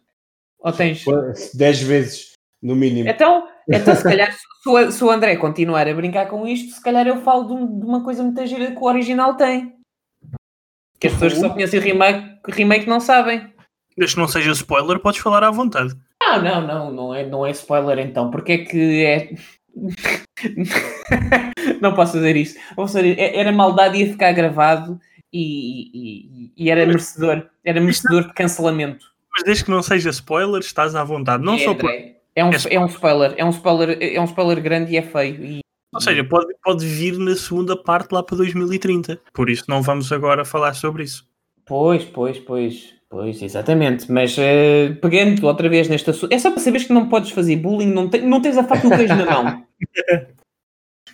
[0.60, 1.06] Ou tens?
[1.54, 3.08] 10 vezes, no mínimo.
[3.08, 4.34] Então, então se calhar,
[4.92, 8.04] se o, André continuar a brincar com isto, se calhar eu falo de, de uma
[8.04, 9.76] coisa muito gira que o original tem.
[11.04, 13.52] Que as pessoas que só conhecem remake, remake não sabem.
[13.98, 15.94] Desde que não seja spoiler, podes falar à vontade.
[16.22, 18.32] Não, não, não, não é, não é spoiler então.
[18.32, 19.36] Porque é que é.
[21.82, 22.58] não posso fazer isto.
[22.88, 24.98] Seja, é- era maldade ia ficar gravado
[25.32, 29.06] e, e- e era merecedor, era merecedor de cancelamento.
[29.36, 31.44] Mas desde que não seja spoiler, estás à vontade.
[31.44, 31.90] Não É, só por.
[31.92, 35.44] É, um, é um spoiler, é um spoiler, é um spoiler grande e é feio.
[35.44, 35.60] E,
[35.94, 39.20] Ou seja, pode, pode vir na segunda parte lá para 2030.
[39.34, 41.28] Por isso não vamos agora falar sobre isso.
[41.66, 44.12] Pois, pois, pois, pois, exatamente.
[44.12, 47.56] Mas eh, pegando outra vez neste assunto, é só para saberes que não podes fazer
[47.58, 49.64] bullying, não, te- não tens a faca e o queijo na mão.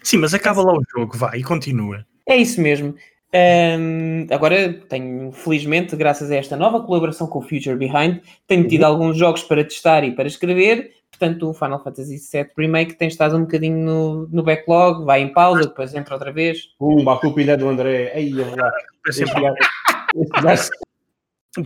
[0.02, 2.06] Sim, mas acaba lá o jogo, vai, e continua.
[2.28, 2.96] É isso mesmo.
[3.34, 8.84] Ahm, agora tenho, felizmente, graças a esta nova colaboração com o Future Behind, tenho tido
[8.84, 10.92] alguns jogos para testar e para escrever.
[11.12, 15.34] Portanto, o Final Fantasy VII Remake tem estado um bocadinho no, no backlog, vai em
[15.34, 16.70] pausa, depois entra outra vez.
[16.78, 18.12] Pumba, a culpa ainda é do André.
[18.14, 18.78] É verdade.
[19.08, 19.12] É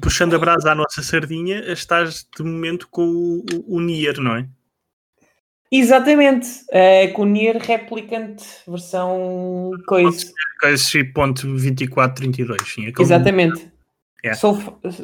[0.01, 4.37] puxando a brasa à nossa sardinha, estás de momento com o, o, o Nier, não
[4.37, 4.47] é?
[5.75, 10.31] Exatamente, eh, com o Nier Replicant, versão coisa.
[10.65, 12.85] Esse ponto 2432, sim.
[12.87, 13.71] aquele- Exatamente.
[14.23, 14.33] É.
[14.35, 14.57] Sou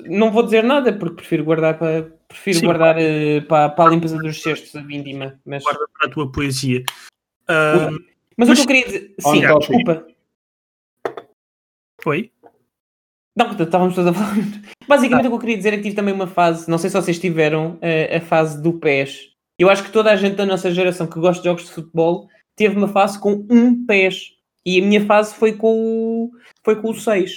[0.06, 2.66] não vou dizer nada porque prefiro guardar para prefiro Sim.
[2.68, 5.38] guardar eh, para, para a limpeza dos cestos a vindima.
[5.46, 6.84] Mas, Guarda para a tua poesia.
[7.48, 7.90] Ah,
[8.38, 9.16] mas, mas- o que eu queria dizer.
[9.26, 9.58] On Sim, topic.
[9.68, 10.08] desculpa.
[12.06, 12.32] Oi?
[13.36, 14.36] Não, portanto, estávamos todos a falar.
[14.88, 16.96] Basicamente, o que eu queria dizer é que tive também uma fase, não sei se
[16.96, 19.32] vocês tiveram, eh, a fase do PES.
[19.60, 22.30] Eu acho que toda a gente da nossa geração que gosta de jogos de futebol
[22.56, 24.32] teve uma fase com um PES.
[24.66, 26.32] E a minha fase foi com o,
[26.64, 27.32] foi com o 6.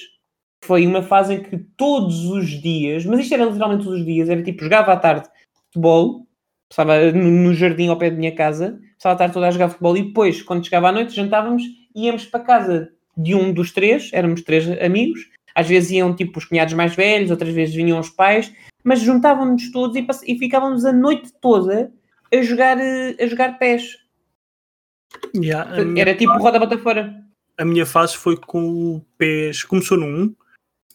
[0.64, 4.28] Foi uma fase em que todos os dias, mas isto era literalmente todos os dias,
[4.28, 5.28] era tipo, jogava à tarde
[5.66, 6.24] futebol,
[6.70, 9.96] estava no, jardim ao pé da minha casa, estava à tarde toda a jogar futebol
[9.96, 11.64] e depois, quando chegava à noite, jantávamos,
[11.96, 16.44] íamos para casa de um dos três, éramos três amigos, Às vezes iam tipo os
[16.44, 18.52] cunhados mais velhos, outras vezes vinham os pais,
[18.85, 21.92] mas juntavam-nos todos e, e ficávamos a noite toda
[22.33, 23.99] a jogar, a jogar pés.
[25.37, 27.14] Yeah, Era tipo roda bota fora.
[27.59, 29.64] a minha fase foi com o PES.
[29.64, 30.35] Começou no 1,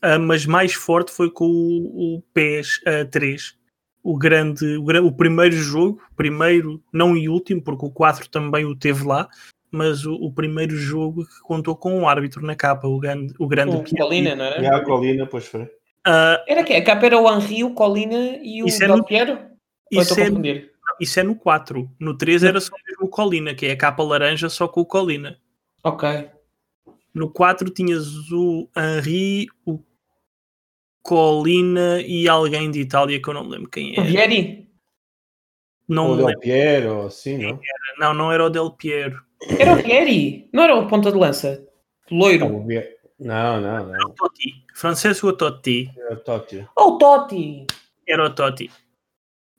[0.02, 3.56] ah, mas mais forte foi com o, o PES ah, 3.
[4.04, 8.76] O grande, o, o primeiro jogo, primeiro, não e último, porque o 4 também o
[8.76, 9.28] teve lá,
[9.70, 13.48] mas o, o primeiro jogo que contou com um árbitro na capa, o grande, o
[13.48, 13.98] grande O Piatti.
[13.98, 14.78] Colina, não era?
[14.78, 15.70] A Colina, pois foi.
[16.06, 19.40] Ah, Era que A capa era o Henri, o Colina e o Del Piero?
[19.92, 20.30] Isso, é?
[21.00, 21.90] Isso é no 4.
[22.00, 24.86] No 3 era só mesmo o Colina, que é a capa laranja só com o
[24.86, 25.38] Colina.
[25.84, 26.30] Ok.
[27.14, 29.80] No 4 tinhas o Henri, o
[31.02, 34.04] Colina e alguém de Itália que eu não me lembro quem O é.
[34.04, 34.68] Vieri?
[35.88, 36.40] Não, me Del.
[36.40, 37.60] Piero, assim, não?
[37.98, 39.22] não, não era o Del Piero.
[39.58, 40.50] Era o Vieri?
[40.52, 41.66] Não era o ponta de lança?
[42.12, 42.50] Loiro?
[42.50, 43.96] Não, o não, não.
[43.96, 44.66] Era o Totti.
[44.76, 45.90] Francesco Totti.
[45.98, 46.68] É o Totti.
[46.76, 47.66] Oh, o Totti!
[48.06, 48.70] Era o Totti.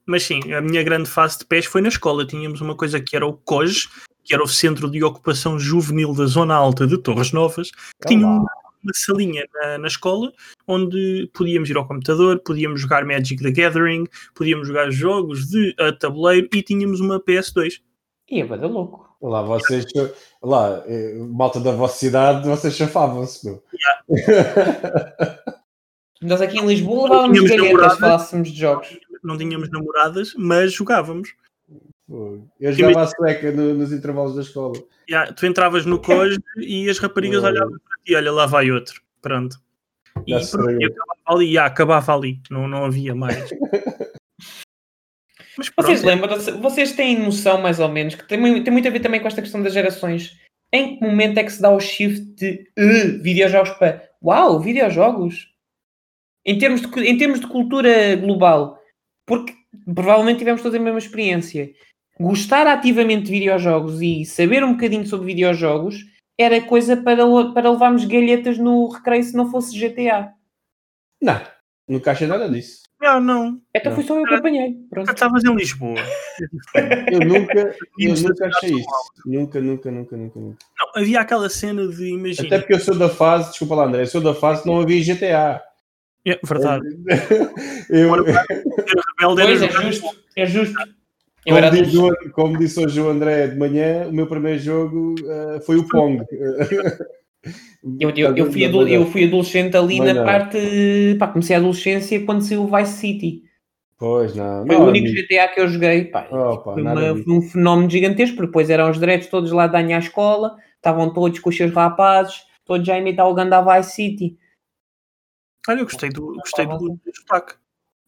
[0.09, 2.27] Mas sim, a minha grande fase de pés foi na escola.
[2.27, 3.89] Tínhamos uma coisa que era o COJ,
[4.25, 8.27] que era o Centro de Ocupação Juvenil da Zona Alta de Torres Novas, que tinha
[8.27, 8.51] uma,
[8.83, 10.33] uma salinha na, na escola
[10.67, 15.93] onde podíamos ir ao computador, podíamos jogar Magic the Gathering, podíamos jogar jogos de a
[15.93, 17.75] tabuleiro e tínhamos uma PS2.
[18.31, 19.07] Ia, vai dar louco.
[19.21, 19.85] Lá, vocês,
[20.43, 23.63] lá, eh, malta da vossa cidade, vocês chafavam-se, meu.
[26.23, 28.89] Nós aqui em Lisboa levávamos galhetas falássemos de jogos.
[29.23, 31.35] Não tínhamos namoradas, mas jogávamos.
[32.61, 34.75] Eu jogava a sueca no- nos intervalos da escola.
[35.11, 37.51] Ya, tu entravas no COJ e as raparigas Ué.
[37.51, 39.01] olhavam para ti, olha, lá vai outro.
[39.21, 39.59] Pronto.
[40.27, 42.41] E, pronto, e acabava ali, ya, acabava ali.
[42.51, 43.51] Não, não havia mais.
[45.59, 48.91] Mas Vocês pronto, lembram, vocês têm noção mais ou menos, que tem, tem muito a
[48.93, 50.39] ver também com esta questão das gerações.
[50.73, 55.53] Em que momento é que se dá o shift de uh, videojogos para uau, videojogos?
[56.47, 58.78] Em termos, de, em termos de cultura global.
[59.29, 59.55] Porque
[59.95, 61.71] provavelmente tivemos toda a mesma experiência.
[62.19, 66.05] Gostar ativamente de videojogos e saber um bocadinho sobre videojogos
[66.37, 70.33] era coisa para, para levarmos galhetas no recreio se não fosse GTA.
[71.23, 71.41] Não,
[71.87, 72.83] nunca achei nada disso.
[73.01, 73.61] não, não.
[73.75, 73.97] Então Não.
[73.97, 74.75] foi só eu que apanhei.
[74.91, 75.13] Pronto.
[75.13, 76.01] estavas em Lisboa.
[77.13, 78.87] Eu nunca, eu nunca achei isso.
[79.27, 80.59] Nunca, nunca, nunca, nunca, nunca.
[80.79, 84.03] Não, havia aquela cena de, imagina, Até porque eu sou da fase, desculpa lá, André,
[84.03, 85.61] eu sou da fase que não havia GTA.
[86.27, 86.85] é, verdade,
[87.91, 88.23] Eu, Ora,
[89.19, 90.75] rebelde Pois é justo, é justo.
[91.47, 92.31] Como, diz adolescente.
[92.33, 96.23] como disse hoje o André de manhã, o meu primeiro jogo eh, foi o Pong.
[98.01, 100.25] Eu, eu, eu, fui ado- eu fui adolescente ali Mas na não.
[100.25, 101.17] parte.
[101.19, 103.45] Pá, comecei a adolescência quando saiu o Vice City.
[103.97, 104.67] Pois não.
[104.67, 105.23] Foi não, o único amigo.
[105.29, 106.05] GTA que eu joguei.
[106.07, 109.69] Pá, Opa, foi, uma- foi um fenómeno gigantesco, porque depois eram os direitos todos lá
[109.69, 113.63] da minha escola, estavam todos com os seus rapazes, todos já a imitar o Ganda
[113.63, 114.37] Vice City.
[115.69, 117.55] Olha, eu gostei do, gostei do, do destaque.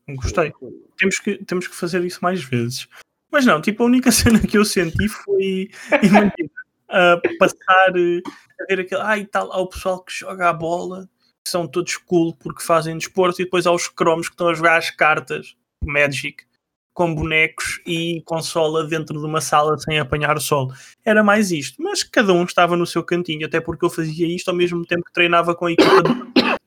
[0.08, 0.52] Gostei.
[0.96, 2.88] Temos que, temos que fazer isso mais vezes.
[3.30, 5.70] Mas não, tipo, a única cena que eu senti foi
[6.88, 8.20] a passar eh,
[8.60, 9.02] a ver aquele.
[9.02, 11.08] Ah, e tal, há o pessoal que joga a bola,
[11.44, 14.54] que são todos cool porque fazem desporto, e depois há os cromos que estão a
[14.54, 16.44] jogar as cartas Magic
[16.92, 20.70] com bonecos e consola dentro de uma sala sem apanhar o sol.
[21.04, 24.48] Era mais isto, mas cada um estava no seu cantinho, até porque eu fazia isto
[24.50, 26.02] ao mesmo tempo que treinava com a equipa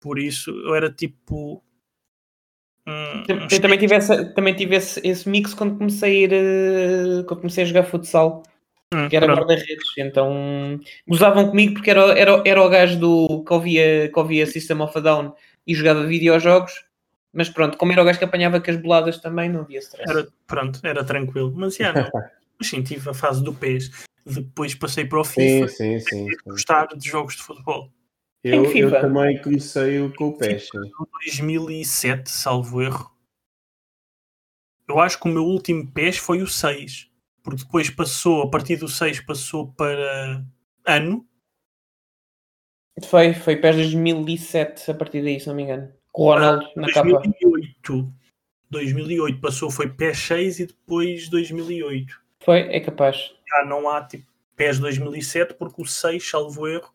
[0.00, 1.62] por isso eu era tipo.
[3.28, 6.32] Eu, eu também tive, essa- também tive esse, esse mix quando comecei a ir.
[6.32, 8.42] eh, quando comecei a jogar futsal.
[8.92, 13.52] Hum, que era guarda-redes, então gozavam comigo porque era, era, era o gajo do, que,
[13.52, 15.32] ouvia, que ouvia System of a Down
[15.64, 16.72] e jogava videojogos,
[17.32, 20.10] mas pronto, como era o gajo que apanhava com as boladas também, não havia stress.
[20.10, 21.52] Era, pronto, era tranquilo.
[21.54, 22.10] Mas já não.
[22.60, 23.92] Sim, tive a fase do PES.
[24.26, 26.26] Depois passei para o Sim, FIFA sim, sim.
[26.28, 26.36] e sim.
[26.48, 27.90] gostar de jogos de futebol.
[28.42, 30.68] Eu, eu também comecei o- com o PES.
[30.70, 30.78] sim.
[30.78, 30.90] Em
[31.26, 33.10] 2007, salvo erro.
[34.88, 37.10] Eu acho que o meu último PES foi o 6.
[37.42, 40.44] Porque depois passou, a partir do 6 passou para
[40.86, 41.26] ano.
[43.04, 45.92] Foi, foi PES 2007 a partir daí, se não me engano.
[46.12, 47.08] Com o Ronaldo na capa.
[47.08, 48.12] 2008.
[48.70, 52.20] 2008 passou, foi PES 6 e depois 2008.
[52.42, 53.32] Foi, é capaz.
[53.48, 54.26] já não há tipo
[54.56, 56.92] PES 2007 porque o 6, salvo erro,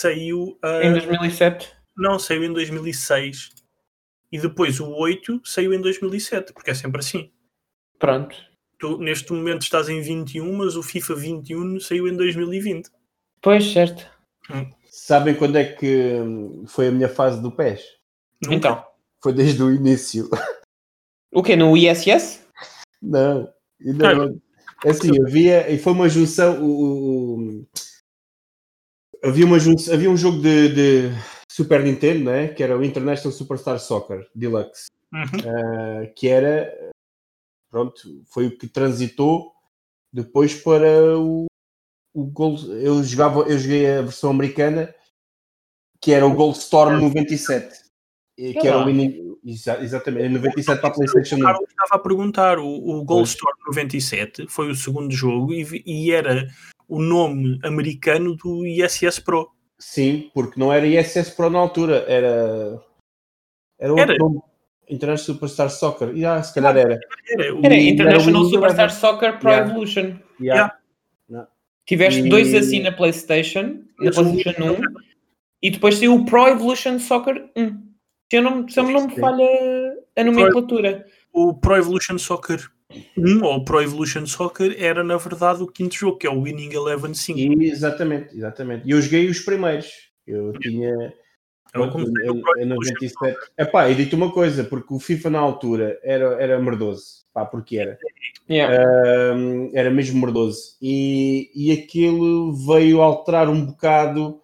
[0.00, 1.68] saiu ah, Em 2007.
[1.96, 3.50] não, saiu em 2006
[4.32, 7.30] e depois o 8 saiu em 2007 porque é sempre assim
[7.98, 8.34] Pronto.
[8.78, 12.88] tu neste momento estás em 21 mas o FIFA 21 saiu em 2020
[13.42, 14.06] Pois, certo.
[14.90, 17.80] Sabem quando é que hum, foi a minha fase do PES?
[18.42, 18.54] Nunca.
[18.56, 18.84] Então.
[19.22, 20.28] Foi desde o início.
[21.32, 21.54] O quê?
[21.56, 22.44] No ISS?
[23.00, 23.48] Não,
[23.80, 24.40] ainda Ah, não.
[24.84, 27.66] É assim, havia, e foi uma junção, o, o-
[29.22, 31.16] havia, uma, havia um jogo de, de,
[31.50, 32.48] Super Nintendo, né?
[32.48, 35.22] que era o International Superstar Soccer Deluxe, uhum.
[35.22, 36.72] uh, que era,
[37.70, 39.52] pronto, foi o que transitou
[40.12, 41.46] depois para o,
[42.14, 42.32] o.
[42.82, 44.94] Eu, jogava, eu joguei a versão americana,
[46.00, 47.90] que era o Gold Storm 97.
[48.36, 48.88] Que, era o
[49.44, 51.38] exatamente, 97 para a PlayStation 1.
[51.38, 56.48] estava a perguntar, o, o Gold Storm 97 foi o segundo jogo e, e era
[56.90, 59.48] o nome americano do ISS Pro.
[59.78, 62.82] Sim, porque não era ISS Pro na altura, era.
[63.78, 64.18] Era outro era.
[64.18, 64.40] nome.
[64.88, 66.08] International Superstar Soccer.
[66.16, 66.98] Yeah, se calhar era.
[67.28, 68.92] Era, era International era Superstar era.
[68.92, 69.70] Soccer Pro yeah.
[69.70, 70.16] Evolution.
[70.40, 70.76] Yeah.
[71.30, 71.48] Yeah.
[71.86, 72.28] Tiveste e...
[72.28, 74.76] dois assim na PlayStation, na PlayStation 1,
[75.62, 77.90] e depois saiu o Pro Evolution Soccer 1.
[78.30, 79.48] Se eu não, se eu não me falha
[80.16, 81.06] a nomenclatura.
[81.32, 82.60] O Pro Evolution Soccer
[83.16, 86.72] 1 ou Pro Evolution Soccer era na verdade o quinto jogo, que é o Winning
[86.72, 87.62] Eleven 5.
[87.62, 88.86] exatamente, exatamente.
[88.86, 90.10] E eu joguei os primeiros.
[90.26, 91.12] Eu tinha.
[91.72, 91.84] Eu
[92.58, 93.36] em 97.
[93.56, 97.20] Epá, e digo uma coisa, porque o FIFA na altura era, era merdoso.
[97.32, 97.96] Pá, porque era.
[98.48, 99.34] Yeah.
[99.34, 100.76] Um, era mesmo merdoso.
[100.82, 104.40] E, e aquilo veio alterar um bocado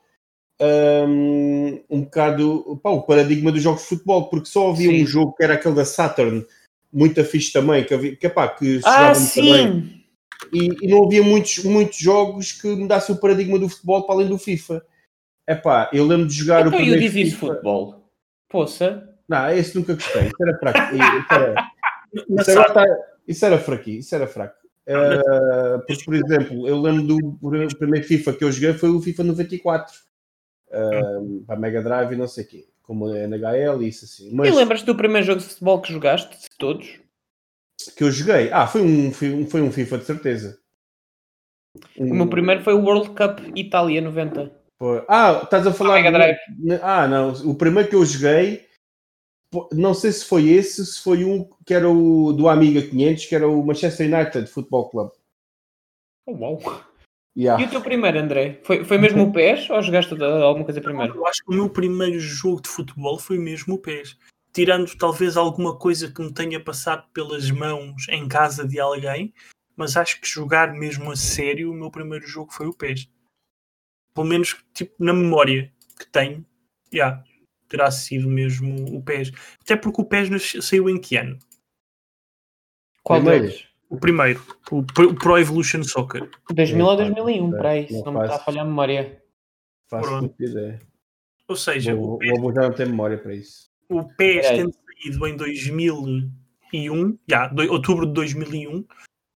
[0.61, 5.03] um, um bocado pá, o paradigma dos jogos de futebol, porque só havia sim.
[5.03, 6.45] um jogo que era aquele da Saturn,
[6.93, 10.03] muito fixe também, que, havia, que, pá, que ah, sim.
[10.53, 14.29] E, e, não havia muitos, muitos jogos que mudassem o paradigma do futebol para além
[14.29, 14.85] do FIFA.
[15.49, 17.47] Epá, eu lembro de jogar então, o primeiro eu FIFA.
[17.47, 18.11] futebol.
[18.49, 19.17] Poça.
[19.29, 20.27] Não, esse nunca gostei.
[20.27, 20.95] Isso era fraco.
[20.95, 21.55] Isso era,
[22.29, 24.67] isso era, isso era fraquinho, isso era fraco.
[24.89, 29.25] Uh, porque, por exemplo, eu lembro do primeiro FIFA que eu joguei foi o FIFA
[29.25, 29.95] 94
[30.69, 34.33] uh, para Mega Drive e não sei o quê, como é NHL e isso assim.
[34.33, 34.49] Mas...
[34.49, 37.01] E lembras do primeiro jogo de futebol que jogaste, de todos?
[37.97, 38.51] Que eu joguei?
[38.53, 40.59] Ah, foi um, foi um, foi um FIFA de certeza.
[41.99, 42.13] Um...
[42.13, 44.51] O meu primeiro foi o World Cup Itália 90.
[44.79, 45.05] Foi.
[45.09, 45.95] Ah, estás a falar.
[45.95, 46.39] Mega Drive.
[46.83, 47.33] Ah, não.
[47.51, 48.67] O primeiro que eu joguei,
[49.73, 53.35] não sei se foi esse, se foi um que era o do Amiga 500, que
[53.35, 55.11] era o Manchester United Football Club.
[56.27, 56.61] Oh, uau!
[57.37, 57.63] Yeah.
[57.63, 58.61] E o teu primeiro, André?
[58.65, 61.17] Foi, foi mesmo o PES ou jogaste alguma coisa primeiro?
[61.17, 64.17] Eu acho que o meu primeiro jogo de futebol foi mesmo o PES.
[64.55, 69.35] Tirando talvez alguma coisa que me tenha passado pelas mãos em casa de alguém,
[69.77, 73.07] mas acho que jogar mesmo a sério, o meu primeiro jogo foi o PES.
[74.15, 76.43] Pelo menos tipo, na memória que tenho,
[76.91, 77.23] yeah,
[77.69, 79.31] terá sido mesmo o PES.
[79.61, 81.39] Até porque o PES saiu em que ano?
[83.03, 83.66] Qual deles?
[83.89, 86.29] O primeiro, o Pro Evolution Soccer.
[86.53, 89.23] 2000 ou 2001, para aí, se não me está a falhar a memória.
[89.89, 90.81] Faço ideia.
[91.49, 93.71] Ou seja, o, o, PES, o já não tem memória para isso.
[93.89, 98.87] O PES tendo saído em 2001, já, do, outubro de 2001, uh,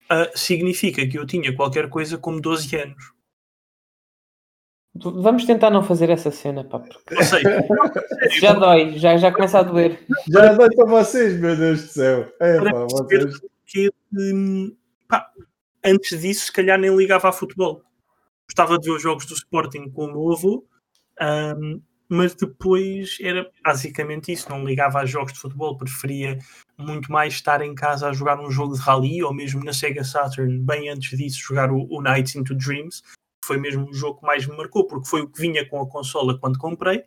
[0.09, 3.17] ah, significa que eu tinha qualquer coisa como 12 anos.
[4.95, 6.81] Vamos tentar não fazer essa cena, pá.
[7.11, 7.49] Ou seja,
[8.39, 9.99] já dói, já, já começa a doer.
[10.31, 12.33] Já dói para vocês, meu Deus do céu.
[12.39, 14.75] É, pá, vocês que hum,
[15.07, 15.29] pá,
[15.83, 17.83] antes disso, se calhar nem ligava a futebol.
[18.47, 20.65] Gostava de ver os jogos do Sporting com o meu avô,
[21.21, 24.49] um, mas depois era basicamente isso.
[24.49, 26.39] Não ligava a jogos de futebol, preferia
[26.77, 30.03] muito mais estar em casa a jogar um jogo de rally ou mesmo na Sega
[30.03, 33.03] Saturn, bem antes disso, jogar o, o Nights into Dreams.
[33.43, 35.87] Foi mesmo o jogo que mais me marcou, porque foi o que vinha com a
[35.87, 37.03] consola quando comprei.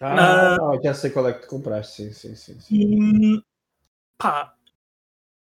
[0.00, 2.60] Ah, uh, já sei qual é que tu compraste, sim, sim, sim.
[2.60, 2.76] sim.
[2.76, 3.42] E,
[4.18, 4.55] pá,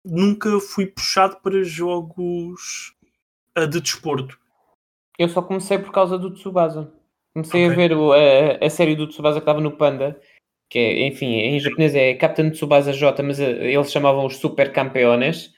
[0.03, 2.95] nunca fui puxado para jogos
[3.57, 4.39] uh, de desporto.
[5.17, 6.91] Eu só comecei por causa do Tsubasa.
[7.33, 7.73] Comecei okay.
[7.73, 10.19] a ver o, a, a série do Tsubasa que estava no Panda,
[10.69, 14.71] que é, enfim, em japonês é Captain Tsubasa J, mas eh, eles chamavam os Super
[14.71, 15.53] Campeones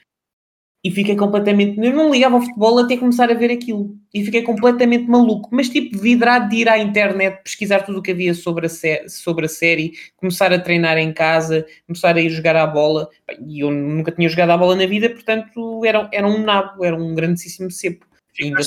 [0.84, 1.78] e fiquei completamente.
[1.78, 3.96] Eu não ligava ao futebol até começar a ver aquilo.
[4.12, 5.48] E fiquei completamente maluco.
[5.50, 9.46] Mas, tipo, vidrado de ir à internet, pesquisar tudo o que havia sobre a, sobre
[9.46, 13.08] a série, começar a treinar em casa, começar a ir jogar à bola.
[13.48, 16.94] E eu nunca tinha jogado à bola na vida, portanto, era, era um nabo, era
[16.94, 18.04] um grandíssimo cepo.
[18.38, 18.60] Ainda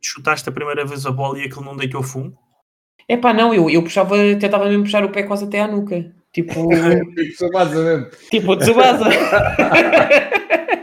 [0.00, 2.32] chutaste a primeira vez a bola e aquilo não deitou fumo?
[3.06, 6.10] É pá, não, eu, eu puxava, tentava mesmo puxar o pé quase até à nuca.
[6.32, 6.68] Tipo.
[7.14, 8.06] tipo Tsubasa mesmo.
[8.30, 9.04] Tipo Tsubasa.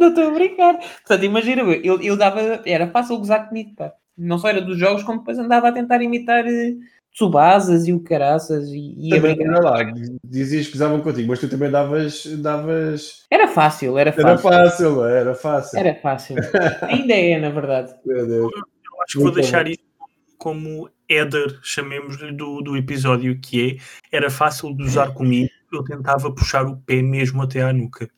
[0.00, 0.78] não estou a brincar.
[0.78, 3.92] Portanto, imagina, eu, eu dava, era fácil gozar comigo, pá.
[4.16, 6.78] Não só era dos jogos, como depois andava a tentar imitar uh,
[7.12, 9.62] Tsubasas e o caraças e, e a brincar.
[9.62, 9.78] lá,
[10.24, 13.24] dizias que gozavam contigo, mas tu também davas, davas.
[13.30, 14.28] Era fácil, era fácil.
[14.28, 15.78] Era fácil, era fácil.
[15.78, 16.36] Era fácil.
[16.82, 17.94] Ainda é, na verdade.
[18.04, 18.52] Meu Deus.
[18.52, 19.90] Eu acho que vou deixar isso
[20.38, 23.78] como header, chamemos-lhe, do, do episódio, que
[24.12, 28.08] é era fácil de usar comigo, eu tentava puxar o pé mesmo até à nuca.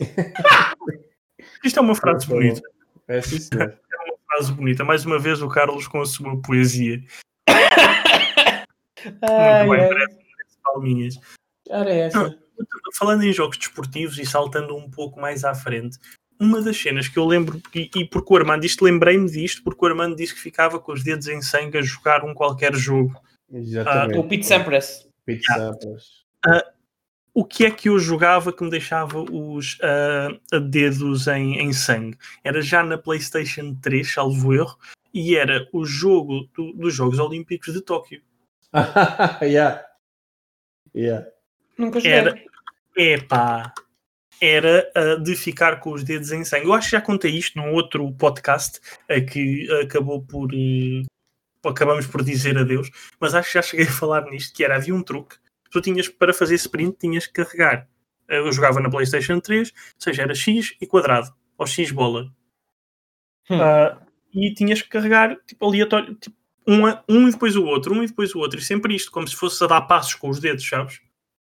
[1.64, 2.60] Isto é uma frase bonita.
[3.06, 3.38] É sim.
[3.58, 4.84] É uma frase bonita.
[4.84, 7.02] Mais uma vez o Carlos com a sua poesia.
[9.22, 9.88] Ai, Muito bem, ai.
[9.88, 10.18] merece
[10.62, 11.14] palminhas.
[11.70, 12.38] Ora, é essa.
[12.94, 15.98] Falando em jogos desportivos e saltando um pouco mais à frente,
[16.40, 19.84] uma das cenas que eu lembro, e, e porque o Armando, isto lembrei-me disto, porque
[19.84, 23.20] o Armando disse que ficava com os dedos em sangue a jogar um qualquer jogo.
[23.52, 24.18] Exatamente.
[24.18, 25.08] O Pete Sampras.
[25.24, 26.24] Pete Sampras.
[27.34, 32.18] O que é que eu jogava que me deixava os ah, dedos em, em sangue?
[32.42, 34.76] Era já na PlayStation 3, salvo erro,
[35.14, 38.20] e era o jogo do- dos Jogos Olímpicos de Tóquio.
[39.42, 39.84] yeah.
[40.94, 41.26] Yeah.
[41.76, 42.12] Nunca joguei.
[42.12, 42.42] Era,
[42.96, 43.72] epá,
[44.40, 46.66] era ah, de ficar com os dedos em sangue.
[46.66, 50.50] Eu acho que já contei isto num outro podcast ah, que acabou por.
[50.52, 51.02] eh,
[51.64, 54.94] acabamos por dizer adeus, mas acho que já cheguei a falar nisto: que era havia
[54.94, 55.36] um truque.
[55.70, 57.88] Tu tinhas para fazer sprint, tinhas que carregar.
[58.28, 62.30] Ah, Eu jogava na PlayStation 3, ou seja, era X e quadrado, ou X bola.
[63.50, 63.60] Hum.
[63.60, 64.00] Ah,
[64.34, 68.02] e tinhas que carregar tipo, aleatório, tipo, um, a- um e depois o outro, um
[68.02, 70.38] e depois o outro, e sempre isto, como se fosse a dar passos com os
[70.38, 71.00] dedos, sabes?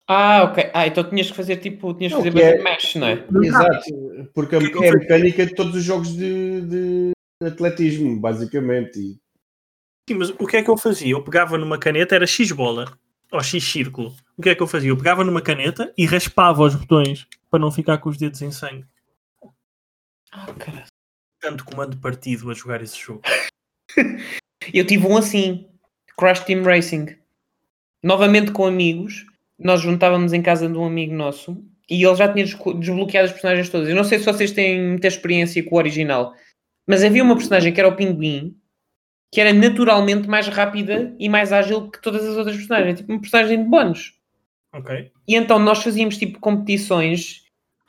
[0.08, 0.70] Ah, ok.
[0.72, 3.26] Ah, então tinhas que fazer tipo, tinhas que fazer que é- mash, não é?
[3.42, 4.30] Exato.
[4.34, 7.12] Porque a- que é eu é a mecânica de todos os jogos de, de
[7.44, 8.98] atletismo, basicamente.
[8.98, 9.18] E
[10.08, 11.12] Sim, mas o que é que eu fazia?
[11.12, 12.96] Eu pegava numa caneta, era X bola,
[13.30, 14.14] ou X círculo.
[14.36, 14.90] O que é que eu fazia?
[14.90, 18.50] Eu pegava numa caneta e raspava os botões para não ficar com os dedos em
[18.50, 18.84] sangue.
[20.58, 20.86] Caralho.
[21.40, 23.22] Tanto comando partido a jogar esse jogo.
[24.74, 25.68] Eu tive um assim,
[26.18, 27.16] Crash Team Racing.
[28.02, 29.24] Novamente com amigos,
[29.58, 31.56] nós juntávamos em casa de um amigo nosso
[31.88, 33.88] e ele já tinha desbloqueado as personagens todas.
[33.88, 36.34] Eu não sei se vocês têm muita experiência com o original,
[36.86, 38.56] mas havia uma personagem que era o Pinguim
[39.30, 43.20] que era naturalmente mais rápida e mais ágil que todas as outras personagens, tipo uma
[43.20, 44.14] personagem de bónus.
[44.72, 45.10] Ok?
[45.26, 47.42] E então nós fazíamos tipo competições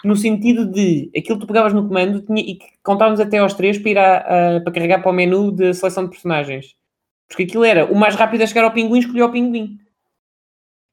[0.04, 3.54] no sentido de aquilo que tu pegavas no comando tinha, e que contávamos até aos
[3.54, 4.18] três para ir a-
[4.58, 6.76] a- para carregar para o menu de seleção de personagens.
[7.28, 9.78] Porque aquilo era o mais rápido a chegar ao pinguim, escolheu o pinguim.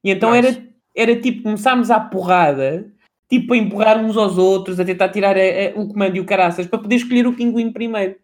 [0.03, 0.63] E então era,
[0.95, 2.91] era tipo, começámos à porrada,
[3.29, 6.25] tipo a empurrar uns aos outros, a tentar tirar a- a- o comando e o
[6.25, 8.15] caraças para poder escolher o pinguim primeiro.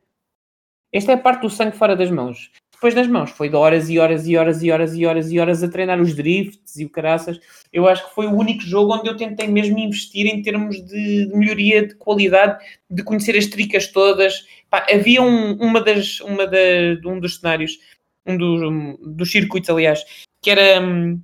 [0.93, 2.51] Esta é a parte do sangue fora das mãos.
[2.73, 5.39] Depois das mãos foi de horas e horas e horas e horas e horas e
[5.39, 7.39] horas a treinar os drifts e o caraças.
[7.71, 11.31] Eu acho que foi o único jogo onde eu tentei mesmo investir em termos de,
[11.33, 14.45] melhoria de qualidade, de conhecer as tricas todas.
[14.69, 17.79] Pá, havia um, uma das, uma da, de um dos cenários,
[18.25, 20.03] um dos, um dos circuitos, aliás,
[20.41, 21.21] que era hum,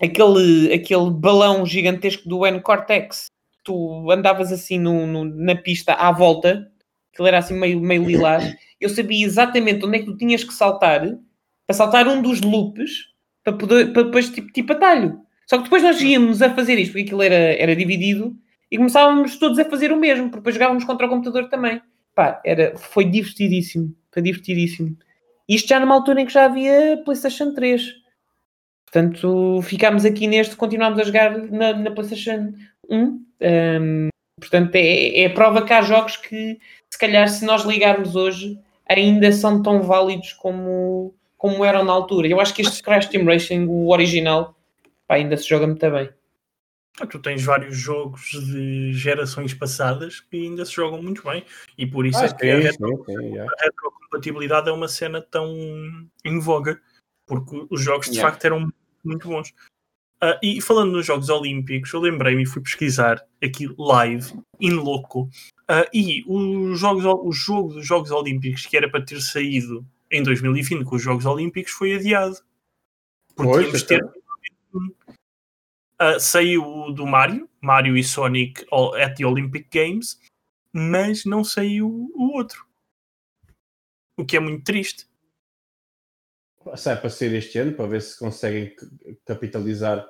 [0.00, 3.26] aquele, aquele balão gigantesco do N-Cortex.
[3.64, 6.70] Tu andavas assim no, no- na pista à volta,
[7.12, 8.54] aquilo era assim meio, meio lilás.
[8.80, 11.02] Eu sabia exatamente onde é que tu tinhas que saltar
[11.66, 13.10] para saltar um dos loops
[13.44, 15.20] para, poder, para depois tipo, tipo atalho.
[15.48, 18.36] Só que depois nós íamos a fazer isto, porque aquilo era, era dividido
[18.70, 21.80] e começávamos todos a fazer o mesmo, porque depois jogávamos contra o computador também.
[22.14, 23.94] Pá, era, foi divertidíssimo.
[24.12, 24.96] Foi divertidíssimo.
[25.48, 27.82] Isto já numa altura em que já havia PlayStation 3.
[28.84, 32.52] Portanto, ficámos aqui neste, continuámos a jogar na, na PlayStation
[32.88, 33.24] 1.
[33.42, 34.08] Ahm,
[34.40, 36.58] portanto, é, é a prova que há jogos que,
[36.88, 38.58] se calhar, se nós ligarmos hoje,
[38.90, 42.26] ainda são tão válidos como, como eram na altura.
[42.28, 44.56] Eu acho que este Crash Team Racing, o original,
[45.06, 46.10] pá, ainda se joga muito bem.
[47.00, 51.44] Ah, Tu tens vários jogos de gerações passadas que ainda se jogam muito bem
[51.78, 53.50] e por isso Ah, é que a sim, retro- sim, yeah.
[53.58, 55.48] a retrocompatibilidade é uma cena tão
[56.24, 56.80] em voga,
[57.26, 58.30] porque os jogos de Yeah.
[58.30, 58.68] facto eram
[59.04, 59.54] muito bons.
[60.22, 65.30] Ah, e falando nos Jogos Olímpicos, eu lembrei-me e fui pesquisar aqui live, in loco,
[65.66, 70.22] ah, e os jogos, o jogo dos Jogos Olímpicos que era para ter saído em
[70.22, 72.36] 2020 com os Jogos Olímpicos foi adiado.
[73.34, 74.04] Porque Pois, íamos ter.
[74.68, 74.94] então.
[75.98, 78.66] Ah, saiu o do Mario, Mario e Sonic
[79.02, 80.18] at the Olympic Games,
[80.72, 82.66] mas não saiu o outro.
[84.18, 85.09] O que é muito triste.
[86.76, 88.74] Sai para ser este ano, para ver se conseguem
[89.24, 90.06] capitalizar.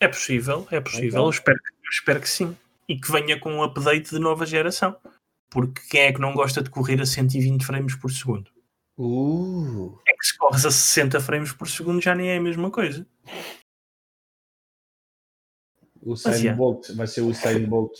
[0.00, 1.08] É possível, é possível.
[1.08, 1.30] Então.
[1.30, 1.58] Espero,
[1.90, 2.56] espero que sim.
[2.88, 4.96] E que venha com um update de nova geração.
[5.50, 8.50] Porque quem é que não gosta de correr a 120 frames por segundo?
[8.98, 12.70] Uh, É que se corres a 60 frames por segundo já nem é a mesma
[12.70, 13.06] coisa.
[16.02, 16.54] o Usain.
[16.54, 17.92] Bolt, vai ser o Usain Bolt.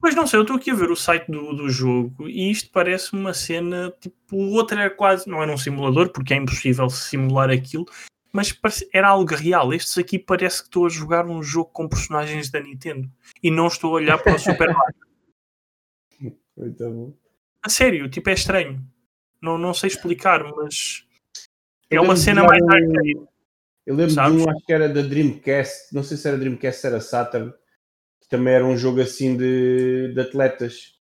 [0.00, 2.70] Mas não sei, eu estou aqui a ver o site do, do jogo e isto
[2.70, 4.14] parece uma cena tipo.
[4.36, 5.28] O outro era quase.
[5.28, 7.84] Não era um simulador, porque é impossível simular aquilo,
[8.32, 9.72] mas parece- era algo real.
[9.74, 13.10] Estes aqui parece que estou a jogar um jogo com personagens da Nintendo
[13.42, 14.94] e não estou a olhar para o Super Mario.
[16.56, 17.14] Muito bom.
[17.64, 18.80] A sério, tipo, é estranho.
[19.42, 21.04] Não, não sei explicar, mas.
[21.90, 23.28] É uma cena mais um- arcade.
[23.86, 24.36] Eu lembro Sabes?
[24.36, 27.54] de um, acho que era da Dreamcast, não sei se era Dreamcast, se era Saturn,
[28.28, 30.98] também era um jogo assim de, de atletas,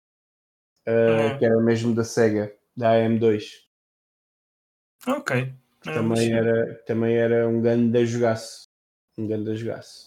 [0.88, 2.54] uh, que era mesmo da Sega.
[2.76, 3.44] da AM2.
[5.08, 5.54] Ok.
[5.84, 8.68] Também, era, também era um grande jogaço.
[9.18, 10.06] Um grande jogaço.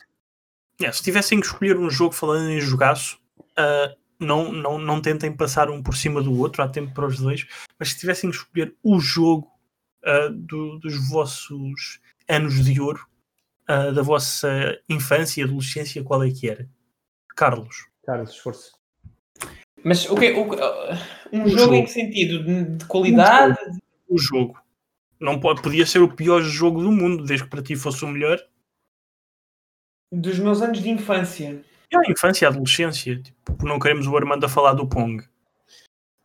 [0.81, 3.19] Yeah, se tivessem que escolher um jogo falando em jogaço,
[3.59, 7.19] uh, não, não, não tentem passar um por cima do outro, há tempo para os
[7.19, 7.47] dois,
[7.79, 9.49] mas se tivessem que escolher o jogo
[10.05, 13.07] uh, do, dos vossos anos de ouro,
[13.69, 16.69] uh, da vossa infância e adolescência, qual é que era?
[17.35, 17.87] Carlos.
[18.05, 18.73] Carlos, esforço.
[19.83, 20.45] Mas o que, o,
[21.33, 22.45] um jogo, jogo, em que sentido?
[22.45, 23.59] De, de qualidade?
[24.09, 24.59] O jogo.
[25.21, 28.09] Não pode, podia ser o pior jogo do mundo, desde que para ti fosse o
[28.09, 28.39] melhor.
[30.13, 31.63] Dos meus anos de infância.
[31.93, 33.21] É a infância a adolescência.
[33.21, 35.25] Tipo, não queremos o Armando a falar do Pong.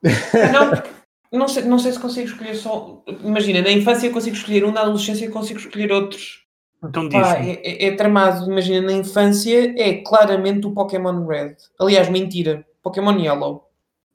[0.01, 3.03] Não, não, sei, não sei se consigo escolher só.
[3.23, 6.38] Imagina, na infância eu consigo escolher um, na adolescência eu consigo escolher outros.
[6.83, 7.27] Então diz.
[7.27, 8.49] É, é, é, tramado.
[8.49, 11.55] Imagina, na infância é claramente o Pokémon Red.
[11.79, 12.65] Aliás, mentira.
[12.81, 13.69] Pokémon Yellow.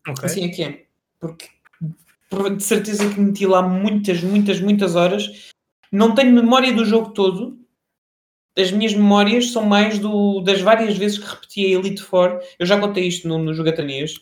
[0.09, 0.25] Okay.
[0.25, 0.85] Assim é que é.
[1.21, 1.49] Porque
[2.57, 5.53] de certeza que meti lá muitas, muitas, muitas horas.
[5.93, 7.57] Não tenho memória do jogo todo,
[8.57, 12.41] as minhas memórias são mais do, das várias vezes que repeti a Elite Four.
[12.59, 14.15] Eu já contei isto no, no Jogatanês,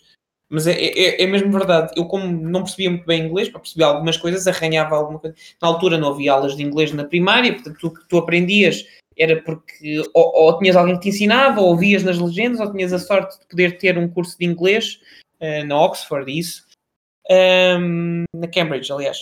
[0.52, 1.94] mas é, é, é, mesmo verdade.
[1.96, 5.34] Eu, como não percebia muito bem inglês, para perceber algumas coisas, arranhava alguma coisa.
[5.60, 8.86] Na altura não havia aulas de inglês na primária, portanto, que tu aprendias
[9.16, 12.92] era porque ou, ou, tinhas alguém que te ensinava, ou ouvias nas legendas, ou tinhas
[12.92, 15.00] a sorte de poder ter um curso de inglês
[15.40, 16.66] uh, na Oxford, isso.
[17.30, 19.18] Um, na Cambridge, aliás.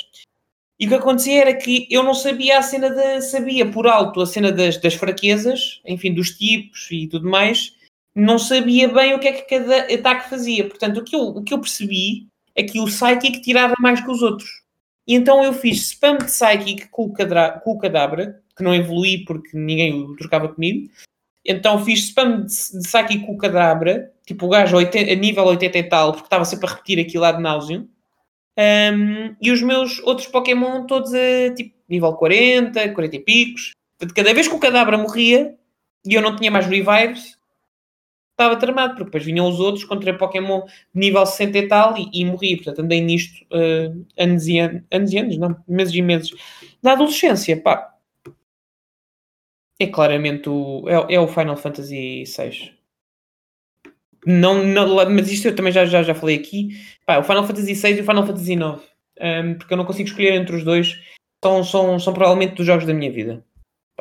[0.80, 3.20] E o que acontecia era que eu não sabia a cena da.
[3.20, 7.76] sabia por alto a cena das, das fraquezas, enfim, dos tipos e tudo mais,
[8.14, 10.68] não sabia bem o que é que cada ataque fazia.
[10.68, 14.10] Portanto, o que eu, o que eu percebi é que o Psychic tirava mais que
[14.10, 14.48] os outros.
[15.06, 18.74] E então eu fiz spam de Psychic com o, cadra, com o Cadabra, que não
[18.74, 20.90] evolui porque ninguém o trocava comigo.
[21.44, 25.14] Então fiz spam de, de Psychic com o Cadabra, tipo o gajo a, 80, a
[25.14, 27.84] nível 80 e tal, porque estava sempre a repetir aquilo lá de náusea.
[28.58, 33.72] Um, e os meus outros Pokémon todos a tipo nível 40, 40 e picos.
[34.14, 35.56] Cada vez que o Cadabra morria
[36.04, 37.36] e eu não tinha mais revives,
[38.40, 40.62] estava tramado, porque depois vinham os outros contra Pokémon
[40.94, 42.56] nível 60 e tal e, e morri.
[42.56, 46.30] Portanto, andei nisto uh, anos, e an anos e anos, não, meses e meses.
[46.82, 47.94] Na adolescência, pá,
[49.78, 52.74] é claramente o, é, é o Final Fantasy VI.
[54.26, 56.70] Não, não, mas isto eu também já, já, já falei aqui.
[57.06, 58.62] Pá, o Final Fantasy VI e o Final Fantasy IX.
[59.20, 60.98] Um, porque eu não consigo escolher entre os dois.
[61.42, 63.44] São, são, são provavelmente dos jogos da minha vida.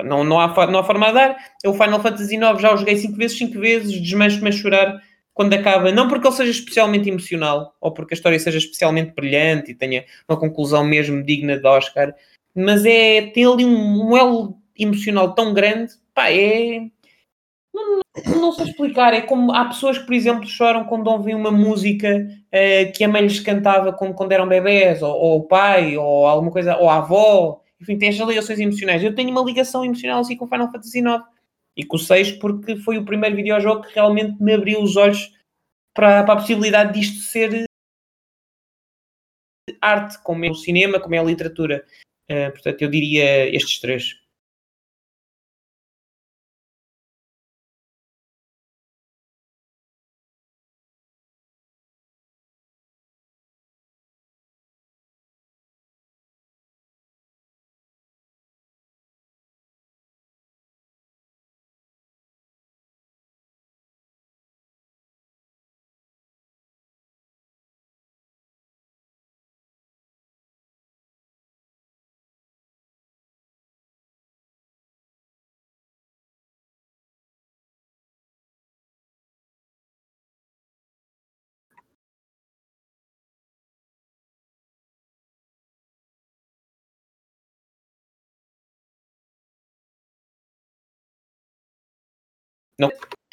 [0.04, 1.38] Não, não, há, não há forma a dar.
[1.64, 5.02] Eu, Final Fantasy IX já o joguei 5 vezes, 5 vezes, desmancho-me a chorar
[5.34, 5.92] quando acaba.
[5.92, 10.06] Não porque ele seja especialmente emocional ou porque a história seja especialmente brilhante e tenha
[10.28, 12.14] uma conclusão mesmo digna de Oscar,
[12.56, 15.94] mas é, tem ali um, um elo emocional tão grande.
[16.14, 16.82] Pá, é
[17.74, 18.02] não,
[18.42, 19.14] não, sei explicar.
[19.14, 23.08] É como há pessoas que, por exemplo, choram quando ouvem uma música uh, que a
[23.08, 26.90] mãe lhes cantava quando, quando eram bebés, ou, ou, o pai, ou alguma coisa, ou
[26.90, 27.62] a avó.
[27.82, 29.04] Enfim, tem estas ligações emocionais.
[29.04, 31.24] Eu tenho uma ligação emocional assim com Final Fantasy IX
[31.78, 35.34] e com o 6 porque foi o primeiro videojogo que realmente me abriu os olhos
[35.94, 37.66] para, para a possibilidade disto ser
[39.82, 41.86] arte, como é o cinema, como é a literatura.
[42.30, 44.16] Uh, portanto, eu diria estes três.
[92.80, 92.92] Não.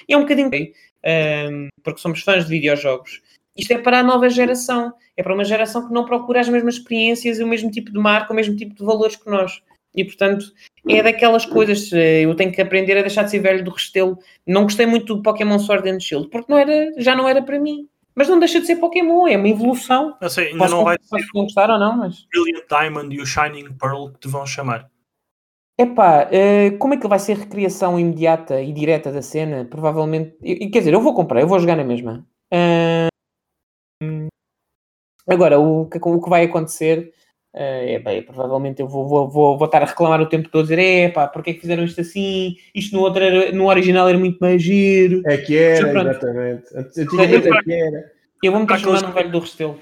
[0.08, 3.22] é um bocadinho um, porque somos fãs de videojogos.
[3.56, 4.92] Isto é para a nova geração.
[5.16, 7.98] É para uma geração que não procura as mesmas experiências e o mesmo tipo de
[7.98, 9.62] marca, o mesmo tipo de valores que nós.
[9.94, 10.52] E, portanto,
[10.86, 11.90] é daquelas coisas.
[11.90, 14.18] Eh, eu tenho que aprender a deixar de ser velho do restelo.
[14.46, 17.58] Não gostei muito do Pokémon Sword and Shield, porque não era, já não era para
[17.58, 17.88] mim.
[18.14, 20.16] Mas não deixa de ser Pokémon, é uma evolução.
[20.20, 21.26] Eu sei, ainda posso, não vai ser.
[21.34, 22.26] gostar ou não, mas.
[22.30, 24.90] Brilliant Diamond e o Shining Pearl que te vão chamar.
[25.78, 29.66] Epá, uh, como é que vai ser recriação imediata e direta da cena?
[29.66, 30.34] Provavelmente.
[30.42, 32.26] Quer dizer, eu vou comprar, eu vou jogar na mesma.
[32.50, 34.28] Uh,
[35.28, 37.12] agora, o que, o que vai acontecer
[37.54, 40.62] uh, é bem, provavelmente eu vou, vou, vou, vou estar a reclamar o tempo todo,
[40.62, 42.56] dizer, é pá, porque é que fizeram isto assim?
[42.74, 45.20] Isto no, outro era, no original era muito mais giro.
[45.26, 46.64] É que era, exatamente.
[46.74, 48.12] Antigamente é que era.
[48.42, 49.78] Eu vou-me transformar num velho do Restelo.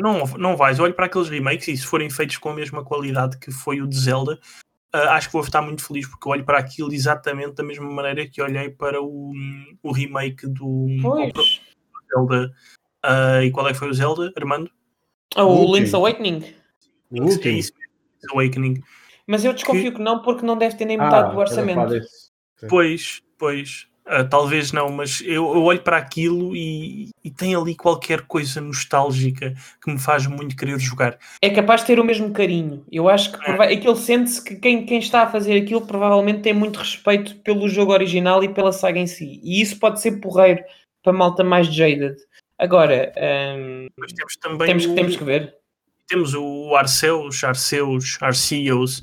[0.00, 0.80] Não, não vais.
[0.80, 3.86] Olho para aqueles remakes e se forem feitos com a mesma qualidade que foi o
[3.86, 4.38] de Zelda,
[4.94, 8.26] uh, acho que vou estar muito feliz porque olho para aquilo exatamente da mesma maneira
[8.28, 9.32] que olhei para o,
[9.82, 10.86] o remake do,
[12.12, 12.52] Zelda.
[13.04, 14.70] Uh, e qual é que foi o Zelda, Armando?
[15.36, 16.44] Oh, o Link's Awakening.
[17.10, 17.54] O último.
[17.54, 18.82] É isso, Link's Awakening.
[19.26, 19.96] Mas eu desconfio que...
[19.96, 20.02] que...
[20.02, 21.94] não, porque não deve ter nem metade ah, do orçamento.
[22.68, 23.88] Pois, pois.
[24.04, 28.60] Uh, talvez não, mas eu, eu olho para aquilo e, e, tem ali qualquer coisa
[28.60, 31.16] nostálgica que me faz muito querer jogar.
[31.40, 32.84] É capaz de ter o mesmo carinho.
[32.90, 33.74] Eu acho que é.
[33.74, 37.92] aquilo sente-se que quem, quem está a fazer aquilo provavelmente tem muito respeito pelo jogo
[37.92, 39.40] original e pela saga em si.
[39.44, 40.64] E isso pode ser porreiro
[41.00, 42.16] para malta mais jaded.
[42.58, 43.12] Agora,
[43.56, 43.86] um,
[44.16, 45.54] temos, também temos, o, temos que ver.
[46.08, 49.02] Temos o Arceus, Arceus, Arceus,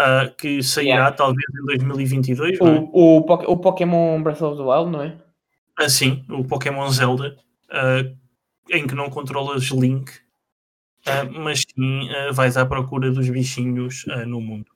[0.00, 1.12] uh, que sairá yeah.
[1.12, 2.60] talvez em 2022.
[2.60, 2.88] O, é?
[2.92, 5.16] o, o, Pokémon Breath of the Wild, não é?
[5.78, 7.36] Ah, sim, o Pokémon Zelda,
[7.70, 8.16] uh,
[8.70, 10.10] em que não controlas Link,
[11.06, 14.66] uh, mas sim vais à procura dos bichinhos no mundo.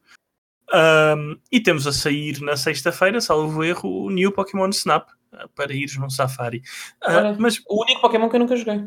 [0.73, 5.09] Um, e temos a sair na sexta-feira, salvo erro, o New Pokémon Snap
[5.55, 6.63] para ires num safari.
[7.03, 8.83] Uh, mas o único Pokémon que eu nunca joguei.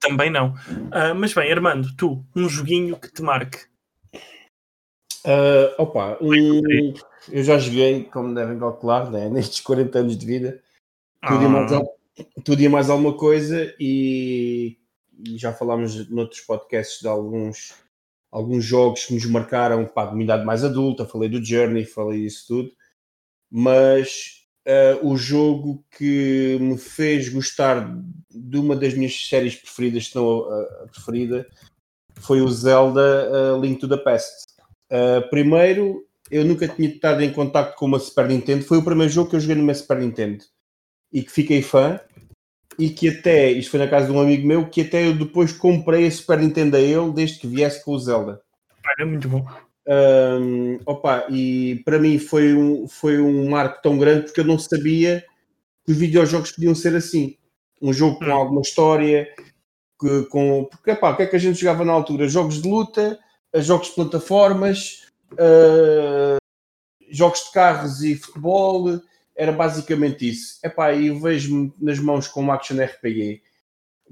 [0.00, 0.50] Também não.
[0.50, 3.58] Uh, mas bem, Armando, tu, um joguinho que te marque.
[5.26, 6.92] Uh, opa, um,
[7.32, 10.62] eu já joguei, como devem calcular, né, nestes 40 anos de vida,
[11.26, 11.44] tudo, ah.
[11.44, 11.72] e mais,
[12.44, 14.76] tudo e mais alguma coisa, e,
[15.24, 17.74] e, já falámos noutros podcasts de alguns,
[18.30, 21.06] alguns jogos que nos marcaram para a comunidade mais adulta.
[21.06, 22.72] Falei do Journey, falei isso tudo,
[23.50, 27.96] mas uh, o jogo que me fez gostar
[28.30, 31.46] de uma das minhas séries preferidas, se não a, a preferida,
[32.16, 34.53] foi o Zelda uh, Link to the Past.
[34.94, 38.64] Uh, primeiro, eu nunca tinha estado em contato com uma Super Nintendo.
[38.64, 40.44] Foi o primeiro jogo que eu joguei numa Super Nintendo
[41.12, 41.98] e que fiquei fã.
[42.78, 45.52] E que até, isto foi na casa de um amigo meu, que até eu depois
[45.52, 48.40] comprei a Super Nintendo a ele desde que viesse com o Zelda.
[48.98, 49.44] Era muito bom.
[49.86, 54.58] Um, opa, e para mim foi um, foi um marco tão grande porque eu não
[54.58, 55.24] sabia
[55.84, 57.36] que os videojogos podiam ser assim.
[57.80, 58.32] Um jogo com hum.
[58.32, 59.28] alguma história,
[60.00, 62.26] que, com, porque epá, o que é que a gente jogava na altura?
[62.26, 63.18] Jogos de luta,
[63.62, 66.36] jogos de plataformas, uh,
[67.10, 69.00] jogos de carros e futebol,
[69.36, 70.58] era basicamente isso.
[70.64, 73.42] Epá, e vejo-me nas mãos com um action RPG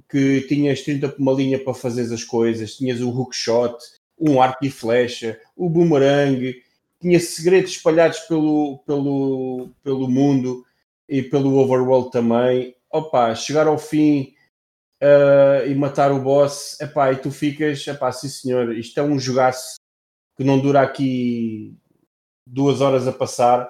[0.08, 3.76] que tinhas 30 por uma linha para fazer as coisas, tinhas o hookshot,
[4.18, 6.54] um arco e flecha, o boomerang,
[7.00, 10.64] tinha segredos espalhados pelo, pelo, pelo mundo
[11.08, 12.74] e pelo overworld também.
[12.90, 14.34] Opa, chegar ao fim
[15.02, 19.18] uh, e matar o boss, epá, e tu ficas, epá, sim senhor, isto é um
[19.18, 19.76] jogaço
[20.36, 21.76] que não dura aqui
[22.46, 23.68] duas horas a passar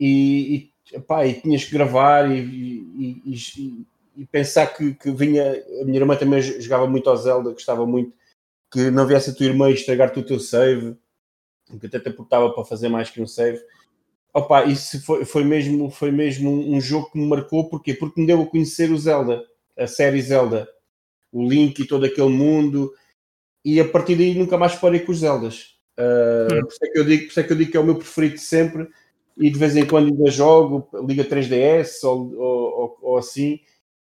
[0.00, 3.86] e, e, epá, e tinhas que gravar e, e, e,
[4.16, 8.14] e pensar que, que vinha, a minha irmã também jogava muito ao Zelda, gostava muito
[8.70, 10.96] que não viesse a tua irmã estragar-te o teu save,
[11.78, 13.60] que até te aportava para fazer mais que um save.
[14.32, 17.92] Opa, isso foi, foi mesmo, foi mesmo um, jogo que me marcou, porquê?
[17.92, 19.44] Porque me deu a conhecer o Zelda,
[19.78, 20.68] a série Zelda,
[21.30, 22.92] o Link e todo aquele mundo,
[23.64, 25.76] e a partir daí nunca mais parei com os Zeldas.
[25.98, 26.60] Uh, hum.
[26.60, 27.84] por, isso é que eu digo, por isso é que eu digo que é o
[27.84, 28.88] meu preferido sempre,
[29.36, 33.60] e de vez em quando ainda jogo, Liga 3DS ou, ou, ou assim,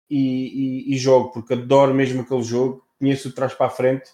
[0.09, 4.11] e, e, e, jogo, porque adoro mesmo aquele jogo, conheço o trás para a frente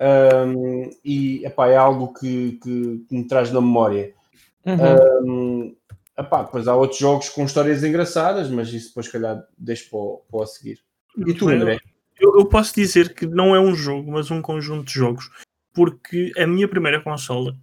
[0.00, 4.14] um, e epá, é algo que, que, que, me traz na memória.
[4.64, 5.30] Uhum.
[5.30, 5.76] Um,
[6.18, 10.44] epá, depois há outros jogos com histórias engraçadas, mas isso depois, calhar, deixo para, para
[10.44, 10.85] a seguir.
[11.16, 11.78] E tu, André?
[12.18, 15.30] Eu, eu, posso dizer que não é um jogo, mas um conjunto de jogos,
[15.72, 17.56] porque a minha primeira consola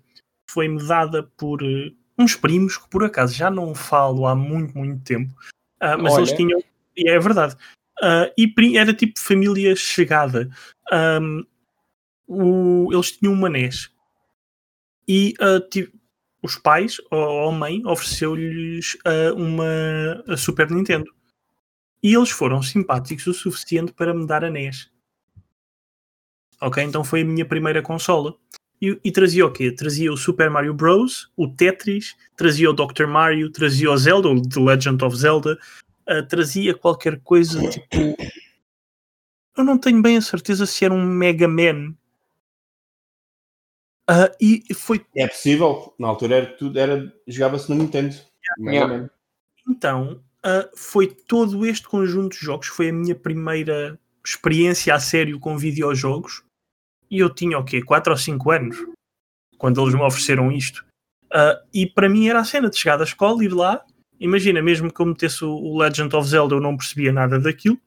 [0.49, 5.03] foi-me dada por uh, uns primos que, por acaso, já não falo há muito, muito
[5.03, 5.33] tempo,
[5.81, 6.21] uh, mas Olha.
[6.21, 6.63] eles tinham,
[6.95, 7.55] e é verdade,
[8.01, 10.49] uh, e era tipo família chegada.
[10.91, 11.45] Um,
[12.27, 13.91] o, eles tinham uma NES
[15.07, 15.91] e uh,
[16.41, 18.97] os pais ou a mãe ofereceu-lhes
[19.35, 21.11] uma Super Nintendo
[22.03, 24.91] e eles foram simpáticos o suficiente para me dar a NES.
[26.61, 28.35] Ok, então foi a minha primeira consola.
[28.81, 29.71] E, e, trazia o quê?
[29.71, 33.07] Trazia o Super Mario Bros, o Tetris, trazia o Dr.
[33.07, 35.57] Mario, trazia o Zelda, o The Legend of Zelda,
[36.09, 38.17] uh, trazia qualquer coisa tipo.
[39.57, 41.95] Eu não tenho bem a certeza se era um Mega Man
[44.09, 45.05] Uh, e foi...
[45.15, 48.13] É possível, na altura era tudo, era, jogava-se no Nintendo.
[48.59, 49.09] Yeah.
[49.67, 55.39] Então, uh, foi todo este conjunto de jogos, foi a minha primeira experiência a sério
[55.39, 56.43] com videojogos,
[57.09, 57.81] e eu tinha o quê?
[57.81, 58.77] 4 ou 5 anos,
[59.57, 60.85] quando eles me ofereceram isto.
[61.25, 63.83] Uh, e para mim era a cena de chegar da escola, ir lá,
[64.19, 67.79] imagina, mesmo que eu metesse o Legend of Zelda, eu não percebia nada daquilo,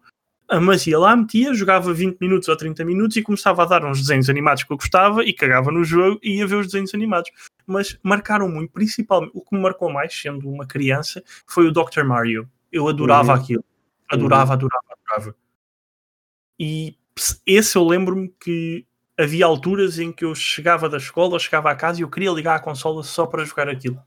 [0.49, 3.85] Ah, Mas ia lá, metia, jogava 20 minutos ou 30 minutos e começava a dar
[3.85, 6.95] uns desenhos animados que eu gostava e cagava no jogo e ia ver os desenhos
[6.95, 7.31] animados.
[7.67, 12.05] Mas marcaram muito, principalmente, o que me marcou mais, sendo uma criança, foi o Dr.
[12.05, 12.49] Mario.
[12.71, 13.41] Eu adorava Uhum.
[13.41, 13.65] aquilo.
[14.09, 15.37] Adorava, adorava, adorava.
[16.59, 16.97] E
[17.45, 18.87] esse eu lembro-me que
[19.19, 22.55] havia alturas em que eu chegava da escola, chegava à casa e eu queria ligar
[22.55, 24.01] a consola só para jogar aquilo.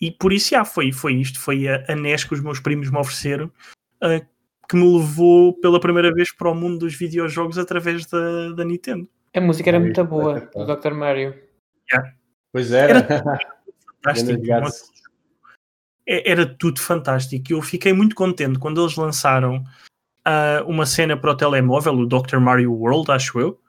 [0.00, 1.38] E por isso, já, foi, foi isto.
[1.38, 3.52] Foi a, a NES que os meus primos me ofereceram
[4.00, 4.20] ah,
[4.68, 9.08] que me levou pela primeira vez para o mundo dos videojogos através da, da Nintendo.
[9.34, 10.92] A música era muito boa, do Dr.
[10.92, 11.34] Mario.
[12.52, 13.02] Pois era.
[14.02, 14.32] Fantástico.
[14.32, 14.72] Grande gato.
[16.06, 17.44] É- Era tudo fantástico.
[17.50, 19.64] E eu fiquei muito contente quando eles lançaram
[20.24, 22.38] ah, uma cena para o telemóvel, o Dr.
[22.38, 23.60] Mario World, acho eu.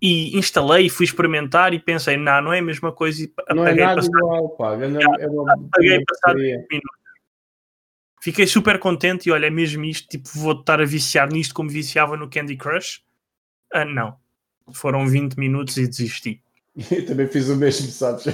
[0.00, 3.22] E instalei, fui experimentar e pensei, não, não é a mesma coisa.
[3.22, 4.72] E Não é apaguei nada passado igual, pá.
[4.72, 6.56] É uma, é uma, Apaguei passado porcaria.
[6.58, 7.02] 20 minutos.
[8.20, 11.68] Fiquei super contente e olha, é mesmo isto, tipo, vou estar a viciar nisto como
[11.70, 13.02] viciava no Candy Crush.
[13.72, 14.16] Ah, não.
[14.72, 16.42] Foram 20 minutos e desisti.
[16.90, 18.24] Eu também fiz o mesmo, sabes?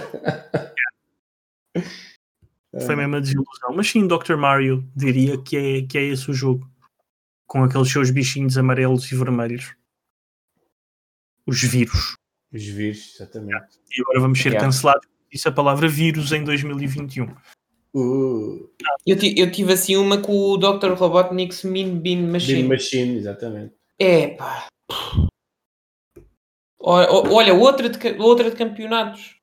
[2.87, 3.73] Foi mesmo a desilusão.
[3.75, 4.37] Mas sim, Dr.
[4.37, 6.69] Mario diria que é, que é esse o jogo.
[7.47, 9.75] Com aqueles seus bichinhos amarelos e vermelhos.
[11.47, 12.15] Os vírus.
[12.53, 13.79] Os vírus, exatamente.
[13.91, 14.67] E agora vamos ser Yeah.
[14.67, 15.09] cancelados.
[15.33, 17.25] Disse a palavra vírus em 2021.
[17.95, 18.71] Uh,
[19.07, 20.93] Eu, eu tive assim uma com o Dr.
[20.93, 22.63] Robotnik's Mean Bean Machine.
[22.63, 23.75] Bean Machine, exatamente.
[23.99, 24.67] É pá.
[26.81, 29.37] Olha, outra de, outra de campeonatos.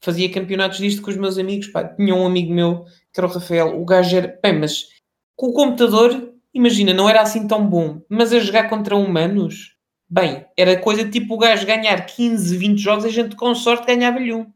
[0.00, 1.68] Fazia campeonatos disto com os meus amigos.
[1.68, 1.84] Pá.
[1.84, 3.80] Tinha um amigo meu, que era o Rafael.
[3.80, 4.38] O gajo era.
[4.42, 4.88] Bem, mas
[5.36, 8.00] com o computador, imagina, não era assim tão bom.
[8.08, 9.76] Mas a jogar contra humanos,
[10.08, 14.32] bem, era coisa tipo o gajo ganhar 15, 20 jogos, a gente com sorte ganhava-lhe
[14.32, 14.50] um.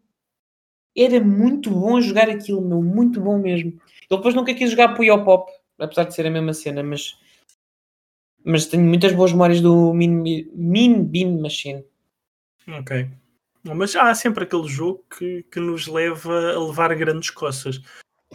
[0.96, 2.82] Era muito bom jogar aquilo, meu.
[2.82, 3.70] Muito bom mesmo.
[3.70, 3.80] Ele
[4.10, 7.16] depois nunca quis jogar Puyo Pop, apesar de ser a mesma cena, mas
[8.44, 10.22] mas tenho muitas boas memórias do Mean,
[10.54, 11.84] mean Bean Machine.
[12.68, 13.08] Ok.
[13.64, 17.80] Mas há sempre aquele jogo que, que nos leva a levar grandes coças.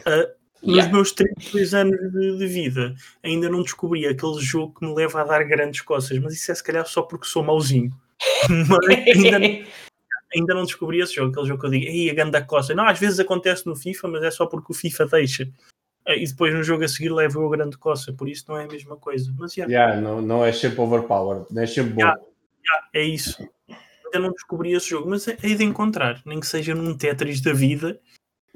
[0.05, 0.27] Ah,
[0.63, 0.91] Nos Yeah.
[0.91, 5.23] meus 32 anos de, de vida, ainda não descobri aquele jogo que me leva a
[5.23, 7.91] dar grandes coças, mas isso é se calhar só porque sou mauzinho.
[8.67, 9.65] Mas ainda, não-
[10.35, 12.73] ainda não descobri esse jogo, aquele jogo que eu digo, ei, a ganda coça.
[12.73, 15.47] Não, às vezes acontece no FIFA, mas é só porque o FIFA deixa.
[16.07, 18.57] Ah, E depois no jogo a seguir levo eu a grande coça, por isso não
[18.57, 19.31] é a mesma coisa.
[19.37, 22.01] Mas yeah, Yeah, não, não é sempre overpowered, não é sempre bom.
[22.01, 22.19] Yeah.
[22.95, 23.47] é isso.
[24.13, 27.53] Ainda não descobri esse jogo, mas hei de encontrar, nem que seja num Tetris da
[27.53, 27.99] vida,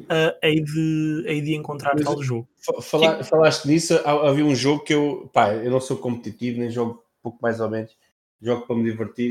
[0.09, 2.47] ah, hei, de, hei de encontrar Mas- tal jogo.
[2.57, 6.59] Fa- fala- falaste nisso, há- havia um jogo que eu, pá, eu não sou competitivo,
[6.59, 7.95] nem jogo pouco mais ou menos,
[8.41, 9.29] jogo para me divertir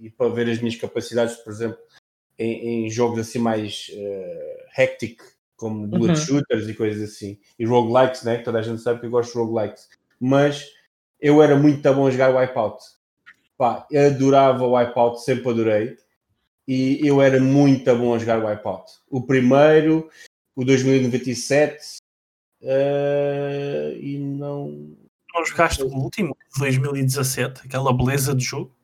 [0.00, 1.78] e, e para ver as minhas capacidades, por exemplo,
[2.38, 5.20] em, em jogos assim mais eh, hectic,
[5.56, 6.24] como bullet Uhum.
[6.26, 8.38] shooters e coisas assim, e roguelikes, né?
[8.38, 9.88] Toda a gente sabe que eu gosto de roguelikes,
[10.20, 10.66] mas
[11.20, 12.78] eu era muito bom a jogar Wipeout.
[13.58, 15.96] Pá, adorava o Wipeout, sempre adorei.
[16.66, 18.92] E eu era muito bom a jogar Wipeout.
[19.10, 20.08] O primeiro,
[20.54, 21.98] o 2097,
[22.62, 24.96] eh, e não.
[25.34, 28.74] Não jogaste o último, de 2017, aquela beleza de jogo?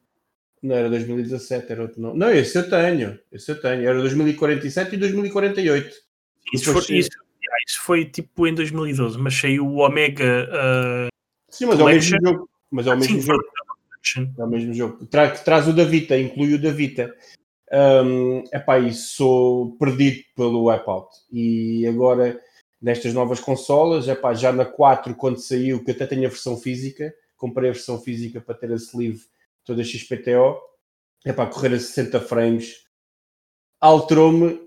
[0.62, 2.18] Não era 2017, era outro nome.
[2.18, 3.18] Não, esse eu tenho.
[3.30, 3.86] Esse eu tenho.
[3.86, 5.94] Era 2047 e 2048.
[6.52, 11.08] Isso, foi, isso, yeah, isso foi tipo em 2012, mas saiu o Omega ah,
[11.50, 12.50] Sim, mas é o mesmo jogo.
[12.70, 13.44] Mas é o mesmo sim, jogo.
[14.04, 14.32] Collection.
[14.38, 15.06] É o mesmo jogo.
[15.06, 17.14] Tra traz o da Vita, inclui o da Vita.
[17.72, 21.08] Um, epá, e sou perdido pelo Wipeout.
[21.32, 22.38] E agora,
[22.80, 27.12] nestas novas consolas, epá, já na 4, quando saiu, que até tenho a versão física,
[27.36, 29.22] comprei a versão física para ter a sleeve
[29.64, 30.60] toda XPTO,
[31.24, 32.84] epá, correr a 60 frames,
[33.80, 34.60] alterou-me,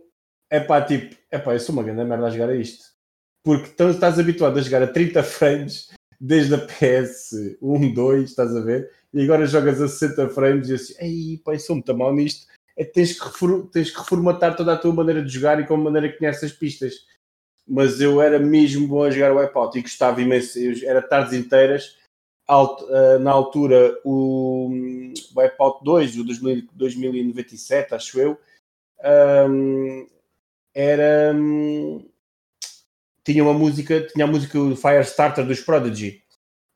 [0.51, 2.85] epá, tipo, epá, eu sou uma grande merda a jogar a isto.
[3.43, 8.61] Porque estás habituado a jogar a 30 frames desde a PS 1, 2, estás a
[8.61, 8.91] ver?
[9.13, 12.47] e agora jogas a 60 frames e assim, ei, eu sou muito mal nisto.
[12.75, 15.77] É, tens, que tens que reformatar toda a tua maneira de jogar e com a
[15.77, 16.93] maneira que conheces as pistas.
[17.67, 20.59] Mas eu era mesmo bom a jogar o Wipeout e gostava imenso.
[20.59, 21.97] Eu, era tardes inteiras.
[22.47, 28.37] Alt- ah, na altura, o hum, Wipeout 2, o 2000 2097, acho eu,
[29.49, 30.07] hum,
[30.73, 31.33] era.
[31.35, 32.07] hum,
[33.27, 36.21] tinha uma música, tinha a música do Firestarter dos Prodigy.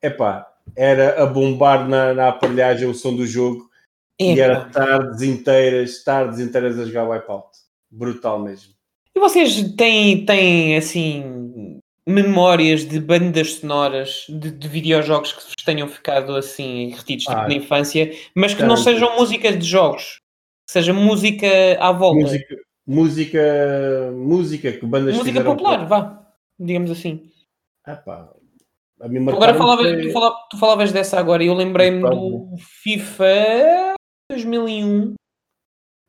[0.03, 0.45] Epá,
[0.75, 3.69] era a bombar na, na aparelhagem o som do jogo
[4.19, 7.47] e era tardes inteiras, tardes inteiras a jogar Wipeout.
[7.89, 8.73] Brutal mesmo.
[9.15, 15.87] E vocês têm, têm assim memórias de bandas sonoras de, de videojogos que vos tenham
[15.87, 18.83] ficado assim retidos tipo, Ah, na infância, mas que não tanto.
[18.83, 20.19] sejam músicas de jogos,
[20.67, 21.47] que seja música
[21.79, 23.41] à volta, música, Música,
[24.11, 26.20] música, música que bandas fizeram popular, vá,
[26.61, 27.29] digamos assim.
[27.85, 33.95] A mim Agora falava, tu, fala- tu falavas dessa agora e eu lembrei-me do FIFA
[34.29, 35.15] 2001.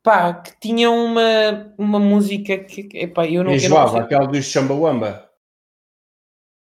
[0.03, 5.29] Pá, que tinha uma, uma música que, epá, eu não, enjoava, aquela dos Chambawamba.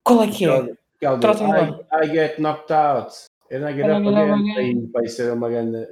[0.05, 0.75] Qual é que é?
[0.97, 3.13] Aquela do I, I get knocked out.
[3.51, 4.07] Again.
[4.07, 4.57] again.
[4.57, 5.87] Aí, pá, isso era uma grande.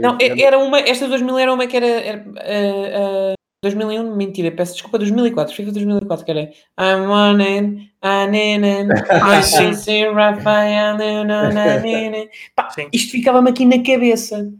[0.00, 4.74] Não, é- era uma, esta 2000 era uma que era, era ah, 2001, mentira, peço
[4.74, 6.40] desculpa, 2004, FIFA 2004, que era
[6.78, 8.90] I'm on it, I'm
[9.22, 9.72] Ai, sim.
[9.74, 10.04] sim.
[10.12, 12.28] Rafael, no, no, no, no.
[12.54, 14.52] Pá, isto ficava-me aqui na cabeça.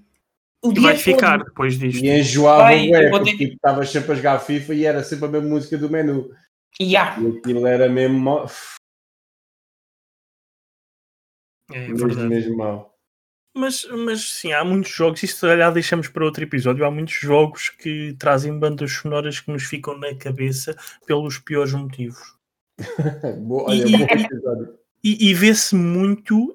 [0.65, 1.03] O E dia vai todo.
[1.03, 2.05] ficar depois disto.
[2.05, 5.05] E enjoava, eu vou porque ter que- tipo, estavas sempre a jogar FIFA e era
[5.05, 6.31] sempre a mesma música do menu.
[6.81, 7.17] Ya.
[7.21, 8.47] E aquilo era mesmo.
[11.71, 12.29] É mesmo, verdade.
[12.29, 12.96] mesmo mau.
[13.57, 16.85] Mas, mas sim, há muitos jogos, isso se calhar deixamos para outro episódio.
[16.85, 20.77] Há muitos jogos que trazem bandas sonoras que nos ficam na cabeça
[21.07, 22.37] pelos piores motivos.
[23.41, 24.77] Boa, olha, E-.
[25.03, 26.55] E, e vê-se muito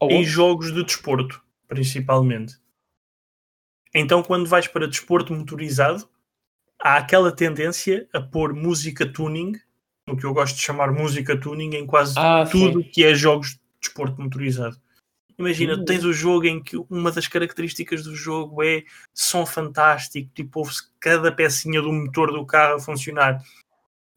[0.00, 2.54] Ou em jogos de desporto, principalmente.
[3.94, 6.08] Então, quando vais para desporto motorizado,
[6.80, 9.52] há aquela tendência a pôr música tuning,
[10.08, 12.88] o que eu gosto de chamar música tuning, em quase Ah, tudo sim.
[12.90, 14.76] que é jogos de desporto motorizado.
[15.40, 15.84] Imagina, Uhum.
[15.86, 18.84] tens o jogo em que uma das características do jogo é
[19.14, 23.42] som fantástico, tipo, ouve-se cada pecinha do motor do carro a funcionar.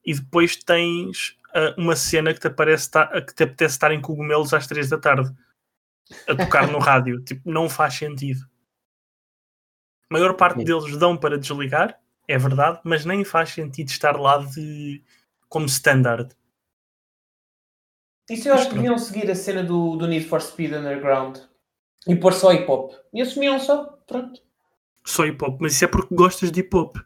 [0.05, 2.89] E depois tens ah, uma cena que te, aparece,
[3.25, 5.33] que te apetece estar em cogumelos às 3 da tarde
[6.27, 7.21] a tocar no rádio.
[7.23, 8.41] Tipo, não faz sentido.
[10.09, 10.65] A maior parte Sim.
[10.65, 11.97] deles dão para desligar,
[12.27, 15.01] é verdade, mas nem faz sentido estar lá de
[15.47, 16.35] como standard.
[18.33, 21.37] Isso eu acho que deviam seguir a cena do, do Need for Speed Underground
[22.07, 22.91] e pôr só hip hop.
[23.13, 24.41] E assumiam só, pronto.
[25.05, 26.97] Só hip hop, mas isso é porque gostas de hip hop.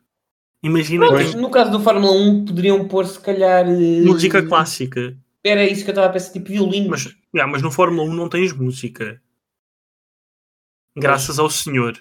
[0.63, 5.17] Imagina Pronto, quem- no caso do Fórmula 1 poderiam pôr se calhar eh, música clássica.
[5.43, 6.89] Era isso que eu estava a pensar, tipo violino.
[6.89, 9.21] Mas, yeah, mas no Fórmula 1 não tens música.
[10.95, 11.97] Graças ao Senhor.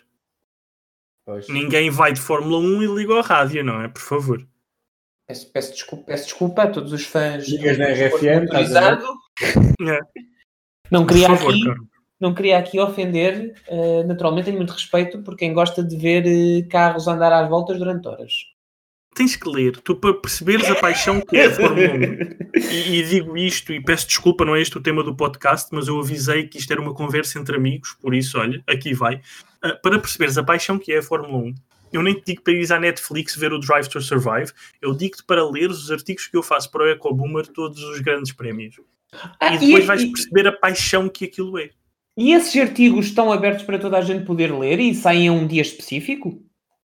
[1.24, 1.49] Pois.
[1.49, 3.89] Ninguém vai de Fórmula 1 e liga ao rádio, não é?
[3.89, 4.47] Por favor.
[5.27, 8.49] Peço, peço desculpa, peço desculpa a todos os fãs Ligas na RFM.
[9.89, 9.99] É.
[10.91, 11.64] Não queria favor, aqui,
[12.20, 16.62] não queria aqui ofender, eh, naturalmente tenho muito respeito por quem gosta de ver eh,
[16.68, 18.33] carros andar às voltas durante horas.
[19.16, 22.47] Tens que ler, tu para perceberes a paixão que é a Fórmula 1.
[22.57, 25.89] E, e digo isto, e peço desculpa, não é este o tema do podcast, mas
[25.89, 29.20] eu avisei que isto era uma conversa entre amigos, por isso, olha, aqui vai.
[29.62, 31.55] Ah, para perceberes a paixão que é a Fórmula 1,
[31.97, 35.24] eu nem te digo para ires à Netflix ver o Drive to Survive, eu digo-te
[35.24, 38.76] para ler os artigos que eu faço para o EcoBoomer, todos os grandes prémios.
[39.40, 41.70] Ah, e depois e- vais e- perceber a paixão que aquilo é.
[42.16, 45.47] E esses artigos estão abertos para toda a gente poder ler e saem a um
[45.47, 46.42] dia específico?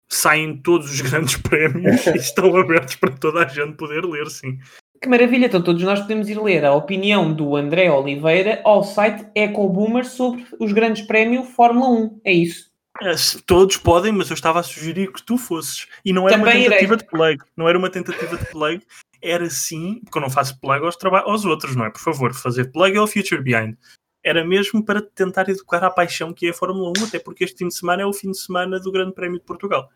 [0.08, 4.58] Saem todos os grandes prémios e estão abertos para toda a gente poder ler, sim.
[5.02, 9.26] Que maravilha, então todos nós podemos ir ler a opinião do André Oliveira ao site
[9.34, 12.20] EcoBoomer sobre os grandes prémios Fórmula 1.
[12.24, 12.67] É isso.
[13.00, 15.86] É, se- Todos podem, mas eu estava a sugerir que tu fosses.
[16.04, 16.96] E não era uma Também tentativa irei.
[16.96, 17.38] de plug.
[17.56, 18.82] Não era uma tentativa de plug.
[19.22, 21.90] Era sim, porque eu não faço plug aos, aos outros, não é?
[21.90, 23.76] Por favor, fazer plug é o Future Behind.
[24.24, 27.58] Era mesmo para tentar educar a paixão que é a Fórmula 1, até porque este
[27.58, 29.88] fim de semana é o fim de semana do Grande Prémio de Portugal.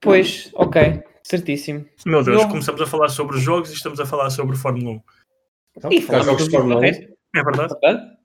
[0.00, 1.86] Pois, ok, certíssimo.
[2.04, 5.02] Meu Deus, Eu- começamos a falar sobre jogos e estamos a falar sobre Fórmula 1.
[5.76, 6.80] Então, E falamos de Fórmula 1.
[6.80, 7.16] resto.
[7.34, 7.74] É verdade?
[7.82, 8.16] Verdade?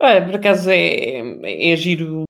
[0.00, 2.24] Olha, por acaso é, é giro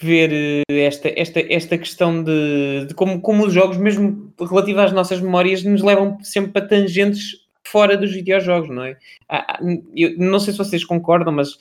[0.00, 0.30] ver
[0.70, 5.20] eh, esta, esta, esta questão de, de como, como os jogos, mesmo relativo às nossas
[5.20, 7.32] memórias, nos levam sempre para tangentes
[7.66, 8.96] fora dos videojogos, não é?
[9.28, 9.58] Há-
[9.96, 11.58] eu não sei se vocês concordam, mas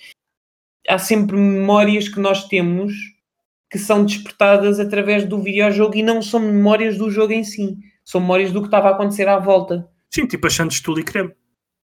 [0.88, 2.93] há sempre memórias que nós temos
[3.70, 8.22] que são despertadas através do videojogo e não são memórias do jogo em si, são
[8.22, 9.89] memórias do que estava a acontecer à volta.
[10.14, 11.34] Sim, tipo a Santos Tule e Creme.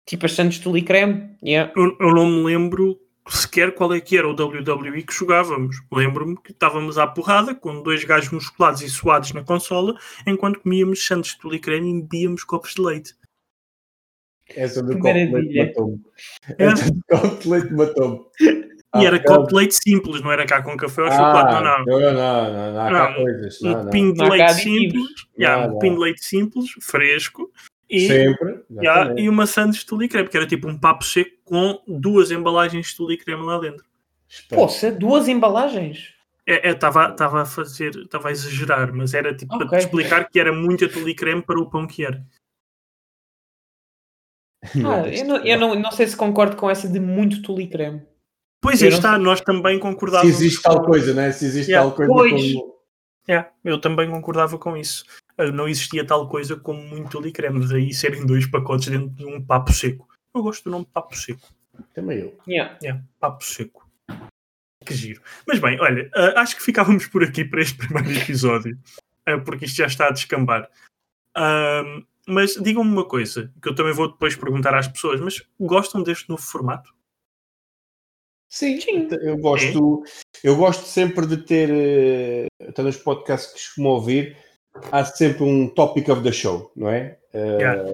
[0.07, 1.37] Tipo as Santos Tule e Creme.
[1.45, 1.71] Yeah.
[1.77, 2.99] Eu, eu não me lembro
[3.31, 5.77] sequer qual é que era o WWE que jogávamos.
[5.93, 9.95] Lembro-me que estávamos à porrada com dois gajos musculados e suados na consola
[10.27, 13.15] enquanto comíamos Santos de tule e bebíamos copos de leite.
[14.57, 16.01] Essa do copo de leite matou-me.
[16.59, 16.65] É.
[16.65, 18.21] Essa do copo de leite matou-me.
[18.97, 21.63] E era Ah, copo de leite simples, não era cá com café ou chocolate, não,
[21.63, 21.71] não.
[21.71, 23.63] Ah, não, não, não, não, há cá Não, coisas.
[23.63, 25.11] Um pinho de leite simples,
[25.69, 27.53] um pinho de leite simples, fresco,
[27.91, 28.61] e, Sempre.
[29.17, 32.31] e uma Santos de tule e creme, que era tipo um papo seco com duas
[32.31, 33.85] embalagens de tule e creme lá dentro.
[34.51, 36.15] Poxa, duas embalagens.
[36.47, 39.79] Estava a fazer, estava a exagerar, mas era tipo para Ok.
[39.79, 42.25] te explicar que era muita tule e creme para o pão que era.
[44.85, 47.69] Ah, eu, não, eu não, não sei se concordo com essa de muito tule e
[47.69, 48.03] creme.
[48.61, 50.35] Pois Eu não está, nós também Se concordávamos.
[50.35, 51.31] existe tal coisa, né?
[51.31, 51.89] Se existe Yeah.
[51.89, 52.53] tal coisa Pois.
[52.55, 52.79] como.
[53.29, 55.05] Yeah, eu também concordava com isso.
[55.39, 59.45] Uh, não existia tal coisa como muito licreme, daí serem dois pacotes dentro de um
[59.45, 60.08] papo seco.
[60.39, 61.49] Eu gosto do nome papo seco.
[61.93, 62.39] Também eu.
[62.47, 62.79] Yeah.
[62.81, 63.89] Yeah, papo seco.
[64.87, 65.21] Que giro.
[65.47, 68.79] Mas bem, olha, uh, acho que ficávamos por aqui para este primeiro episódio,
[69.29, 70.71] uh, porque isto já está a descambar.
[71.37, 76.05] Uh, mas digam-me uma coisa, que eu também vou depois perguntar às pessoas, mas gostam
[76.05, 76.95] deste novo formato?
[78.49, 79.09] Sim, Sim.
[79.21, 80.05] eu gosto,
[80.45, 84.37] eu gosto sempre de ter, eh, até nos podcasts que costumo ouvir,
[84.91, 87.19] há sempre um topic of the show, não é?
[87.35, 87.91] Yeah.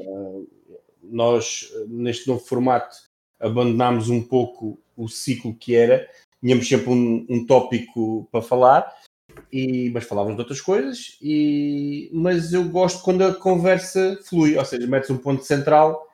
[1.11, 2.97] Nós, neste novo formato,
[3.41, 6.09] abandonámos um pouco o ciclo que era,
[6.41, 8.93] tínhamos sempre um, um tópico para falar,
[9.53, 14.65] e, mas falávamos de outras coisas, e, mas eu gosto quando a conversa flui, ou
[14.65, 16.07] seja, metes um ponto central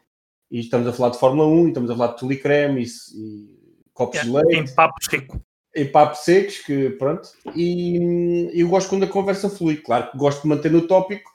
[0.51, 3.61] e estamos a falar de Fórmula 1, e estamos a falar de Tulicreme e, e
[3.95, 4.70] copos yeah, de leite.
[4.70, 5.41] Em papo seco.
[5.74, 7.28] Em papos secos, que pronto.
[7.55, 9.76] E eu gosto quando a conversa flui.
[9.76, 11.30] Claro que gosto de manter no tópico,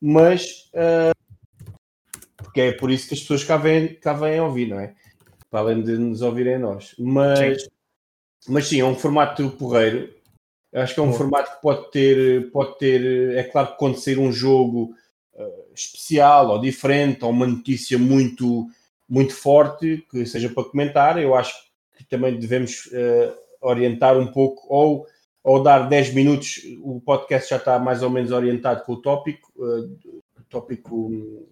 [0.00, 1.19] mas uh,
[2.50, 4.94] porque é por isso que as pessoas cá vêm, cá vêm ouvir, não é?
[5.48, 6.94] Para além de nos ouvirem nós.
[6.98, 7.68] Mas sim.
[8.48, 10.12] mas sim, é um formato porreiro.
[10.72, 11.16] Acho que é um Bom.
[11.16, 14.94] formato que pode ter, pode ter, é claro que quando sair um jogo
[15.34, 18.68] uh, especial ou diferente, ou uma notícia muito,
[19.08, 21.54] muito forte, que seja para comentar, eu acho
[21.96, 25.06] que também devemos uh, orientar um pouco, ou,
[25.42, 29.52] ou dar 10 minutos, o podcast já está mais ou menos orientado com o tópico,
[29.56, 31.48] uh, tópico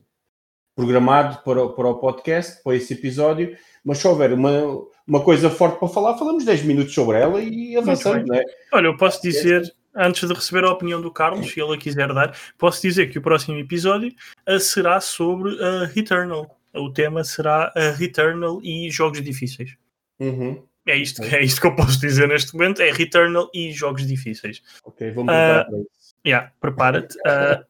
[0.79, 5.77] programado para, para o podcast, para esse episódio, mas se houver uma, uma coisa forte
[5.77, 8.45] para falar, falamos 10 minutos sobre ela e avançamos, não é?
[8.73, 12.15] Olha, eu posso dizer, antes de receber a opinião do Carlos, se ele a quiser
[12.15, 14.13] dar, posso dizer que o próximo episódio
[14.49, 16.57] uh, será sobre a uh, Returnal.
[16.73, 19.77] O tema será a uh, Returnal e jogos difíceis.
[20.21, 20.63] Uhum.
[20.87, 24.63] É isto, é isto que eu posso dizer neste momento: é Returnal e jogos difíceis.
[24.85, 26.15] Ok, vamos uh, para isso.
[26.25, 27.19] Yeah, prepara-te.
[27.19, 27.65] Uh,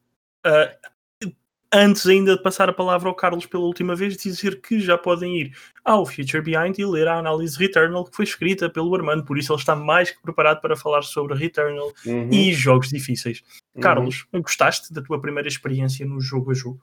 [1.73, 5.37] antes ainda de passar a palavra ao Carlos pela última vez, dizer que já podem
[5.41, 9.39] ir ao Future Behind e ler a análise Returnal que foi escrita pelo Armando, por
[9.39, 12.31] isso ele está mais que preparado para falar sobre Returnal uhum.
[12.33, 13.43] e jogos difíceis.
[13.75, 13.83] Uhum.
[13.83, 16.81] Carlos, gostaste da tua primeira experiência no jogo a jogo?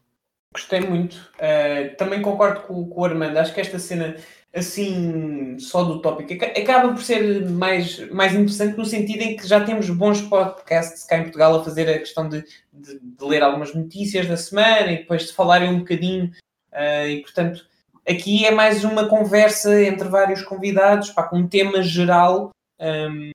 [0.53, 1.15] Gostei muito.
[1.35, 3.35] Uh, também concordo com, com o Armando.
[3.37, 4.15] Acho que esta cena
[4.55, 9.63] assim, só do tópico, acaba por ser mais, mais interessante no sentido em que já
[9.63, 12.41] temos bons podcasts cá em Portugal a fazer a questão de,
[12.71, 16.31] de, de ler algumas notícias da semana e depois de falarem um bocadinho.
[16.71, 17.65] Uh, e portanto,
[18.07, 23.31] aqui é mais uma conversa entre vários convidados, pá, com um tema geral um,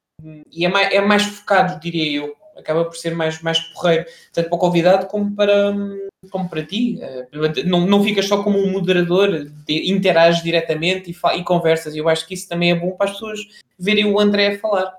[0.50, 2.39] e é mais, é mais focado, diria eu.
[2.60, 5.74] Acaba por ser mais, mais porreiro, tanto para o convidado como para,
[6.30, 6.98] como para ti.
[7.02, 7.26] Eh,
[7.64, 11.96] não, não ficas só como um moderador, de, interages diretamente e, e conversas.
[11.96, 13.40] Eu acho que isso também é bom para as pessoas
[13.78, 14.94] verem o André a falar.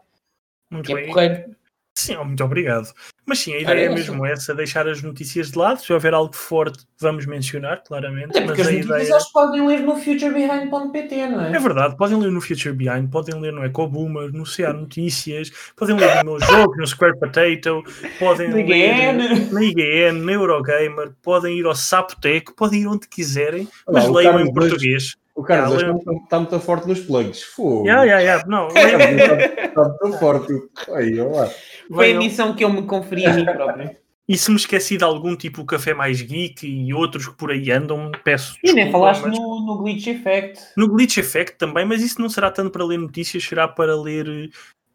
[0.69, 1.03] Muito que é bem.
[1.03, 1.55] É porreiro.
[1.93, 2.87] Sim, muito obrigado.
[3.25, 5.81] Mas sim, a ideia é, é mesmo essa, deixar as notícias de lado.
[5.81, 8.37] Se houver algo forte, vamos mencionar, claramente.
[8.37, 9.19] É porque mas as notícias ideia...
[9.33, 11.55] podem ler no futurebehind.pt, não é?
[11.55, 15.95] É verdade, podem ler no Future Behind, podem ler no Ecoboomer, no CA Notícias, podem
[15.95, 17.83] ler no meu jogo, no Square Potato,
[18.17, 19.51] podem na ler IGN.
[19.51, 24.39] na IGN, na Eurogamer, podem ir ao Sapotec, podem ir onde quiserem, mas Olá, leiam
[24.39, 25.15] em português.
[25.41, 27.41] O Carlos yeah, está, está, muito forte nos plugs.
[27.41, 27.83] Fogo.
[27.83, 28.43] Yeah, yeah, yeah.
[28.47, 30.53] Não, está, está muito forte.
[30.93, 31.49] Aí, olá.
[31.91, 33.89] Foi a missão que eu me conferi a mim próprio.
[34.29, 37.49] E se me esqueci de algum tipo o Café Mais Geek e outros que por
[37.49, 39.37] aí andam, peço E nem falaste mas...
[39.37, 40.59] no, no, Glitch Effect.
[40.77, 44.27] No Glitch Effect também, mas isso não será tanto para ler notícias, será para ler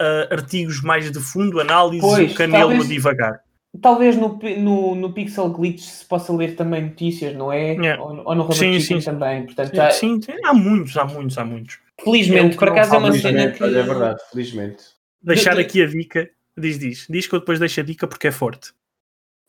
[0.00, 3.40] uh, artigos mais de fundo, análise, pois, canelo talvez, devagar.
[3.80, 7.72] Talvez no, no, no, Pixel Glitch se possa ler também notícias, não é?
[7.72, 8.02] Yeah.
[8.02, 9.44] Ou, ou, no Robert sim, sim, também.
[9.44, 9.90] Portanto, sim, já...
[9.90, 11.78] sim, há muitos, há muitos, há muitos.
[12.02, 13.62] Felizmente, por acaso é uma cena que...
[13.62, 14.84] É verdade, felizmente.
[15.22, 17.06] Deixar aqui a dica Diz, diz.
[17.08, 18.72] Diz que eu depois deixo a dica porque é forte.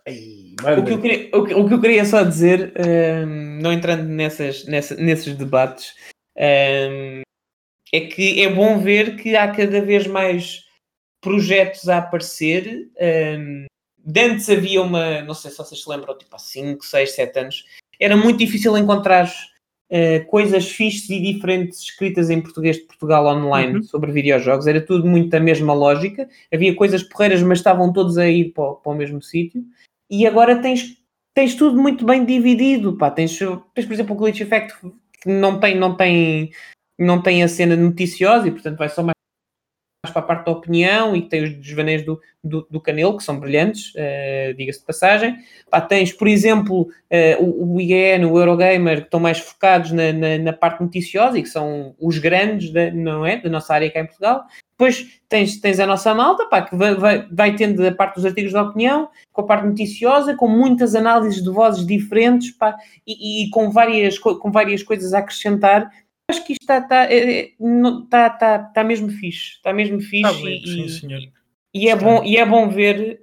[0.05, 3.73] Ei, o, que eu queria, o, que, o que eu queria só dizer, um, não
[3.73, 5.95] entrando nessas, nessa, nesses debates,
[6.37, 7.21] um,
[7.93, 10.65] é que é bom ver que há cada vez mais
[11.21, 12.89] projetos a aparecer.
[13.39, 13.65] Um,
[14.07, 17.39] de antes havia uma, não sei se vocês se lembram, tipo há 5, 6, 7
[17.39, 17.65] anos,
[17.99, 19.29] era muito difícil encontrar
[19.91, 23.83] uh, coisas fixes e diferentes escritas em português de Portugal online uhum.
[23.83, 24.65] sobre videojogos.
[24.65, 26.29] Era tudo muito a mesma lógica.
[26.53, 29.61] Havia coisas porreiras, mas estavam todos a ir para, para o mesmo sítio.
[30.09, 30.97] E agora tens,
[31.33, 32.95] tens tudo muito bem dividido.
[32.95, 33.11] Pá.
[33.11, 34.73] Tens, tens, por exemplo, o Glitch Effect
[35.21, 36.51] que não tem, não tem,
[36.97, 39.16] não tem a cena noticiosa e, portanto, vai só mais
[40.09, 43.39] para a parte da opinião e tem os desvaneios do, do, do Canelo, que são
[43.39, 45.37] brilhantes, uh, diga-se de passagem.
[45.69, 50.37] Pá, tens, por exemplo, uh, o, o o Eurogamer, que estão mais focados na, na,
[50.37, 53.37] na, parte noticiosa e que são os grandes, da, não é?
[53.37, 54.43] Da nossa área cá em Portugal.
[54.77, 58.25] Depois tens, tens a nossa malta, pá, que vai, vai, vai tendo a parte dos
[58.25, 63.45] artigos de opinião, com a parte noticiosa, com muitas análises de vozes diferentes, pá, e,
[63.45, 65.89] e com, várias, com várias coisas a acrescentar
[66.29, 67.51] acho que isto está tá, é,
[68.09, 69.53] tá, tá, tá mesmo fixe.
[69.55, 70.21] Está mesmo fixe.
[70.21, 71.21] Tá bem, e, sim, senhor.
[71.73, 73.19] E é, bom, e é bom ver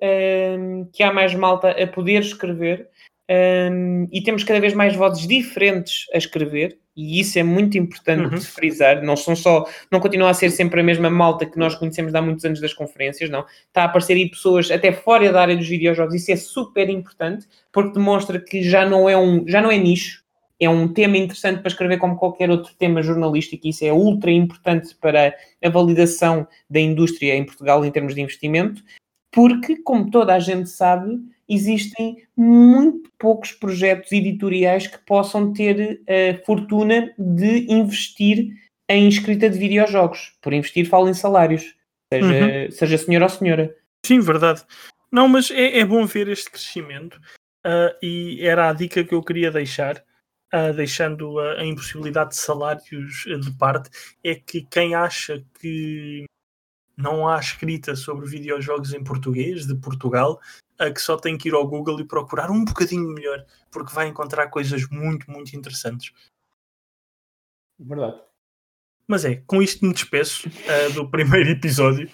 [0.58, 2.88] um, que há mais malta a poder escrever
[3.28, 8.22] um, e temos cada vez mais vozes diferentes a escrever e isso é muito importante
[8.22, 8.38] uhum.
[8.38, 9.02] de frisar.
[9.02, 12.22] Não são só, não continua a ser sempre a mesma malta que nós conhecemos há
[12.22, 13.44] muitos anos das conferências, não.
[13.66, 16.14] Está a aparecer aí pessoas até fora da área dos videojogos.
[16.14, 20.23] Isso é super importante porque demonstra que já não é um, já não é nicho,
[20.64, 24.30] é um tema interessante para escrever como qualquer outro tema jornalístico e isso é ultra
[24.30, 28.82] importante para a validação da indústria em Portugal em termos de investimento,
[29.30, 36.44] porque, como toda a gente sabe, existem muito poucos projetos editoriais que possam ter a
[36.44, 38.54] fortuna de investir
[38.88, 40.36] em escrita de videojogos.
[40.40, 41.74] Por investir, falo em salários,
[42.12, 42.70] seja, uhum.
[42.70, 43.74] seja senhor ou senhora.
[44.06, 44.62] Sim, verdade.
[45.10, 47.14] Não, mas é, é bom ver este crescimento
[47.66, 50.02] uh, e era a dica que eu queria deixar
[50.54, 53.90] uh, deixando a, a, impossibilidade de salários de parte,
[54.22, 56.24] é que quem acha que
[56.96, 60.40] não há escrita sobre videojogos em português, de Portugal,
[60.80, 64.06] uh, que só tem que ir ao Google e procurar um bocadinho melhor, porque vai
[64.06, 66.12] encontrar coisas muito, muito interessantes.
[67.78, 68.20] Verdade.
[69.06, 72.10] Mas é, com isto me despeço uh, do primeiro episódio.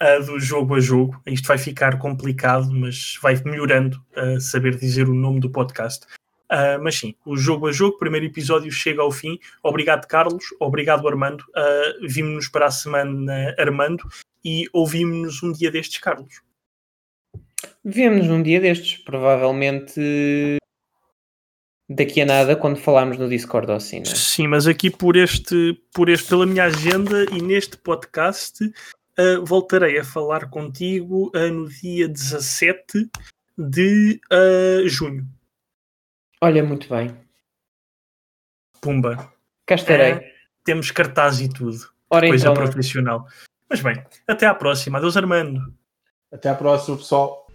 [0.00, 1.20] Uh, do jogo a jogo.
[1.26, 6.06] Isto vai ficar complicado, mas vai melhorando a saber dizer o nome do podcast.
[6.50, 9.38] Uh, mas sim, o jogo a jogo, o primeiro episódio chega ao fim.
[9.62, 10.44] Obrigado, Carlos.
[10.58, 11.42] Obrigado, Armando.
[11.50, 14.02] Uh, Vimos-nos para a semana, Armando,
[14.44, 16.40] e ouvimos-nos um dia destes, Carlos.
[17.84, 20.58] Vemos um dia destes, provavelmente
[21.88, 24.14] daqui a nada, quando falarmos no Discord ou assim, não é?
[24.14, 29.98] Sim, mas aqui por este, por este, pela minha agenda e neste podcast, uh, voltarei
[29.98, 33.08] a falar contigo uh, no dia 17
[33.56, 35.26] de uh, junho.
[36.40, 37.16] Olha, muito bem.
[38.80, 39.32] Pumba.
[39.66, 40.12] Cá estarei.
[40.12, 40.34] É,
[40.64, 41.78] temos cartaz e tudo.
[42.08, 43.26] Ora Coisa então, profissional.
[43.68, 44.98] Mas bem, até à próxima.
[44.98, 45.74] Adeus, Armando.
[46.32, 47.47] Até à próxima, pessoal.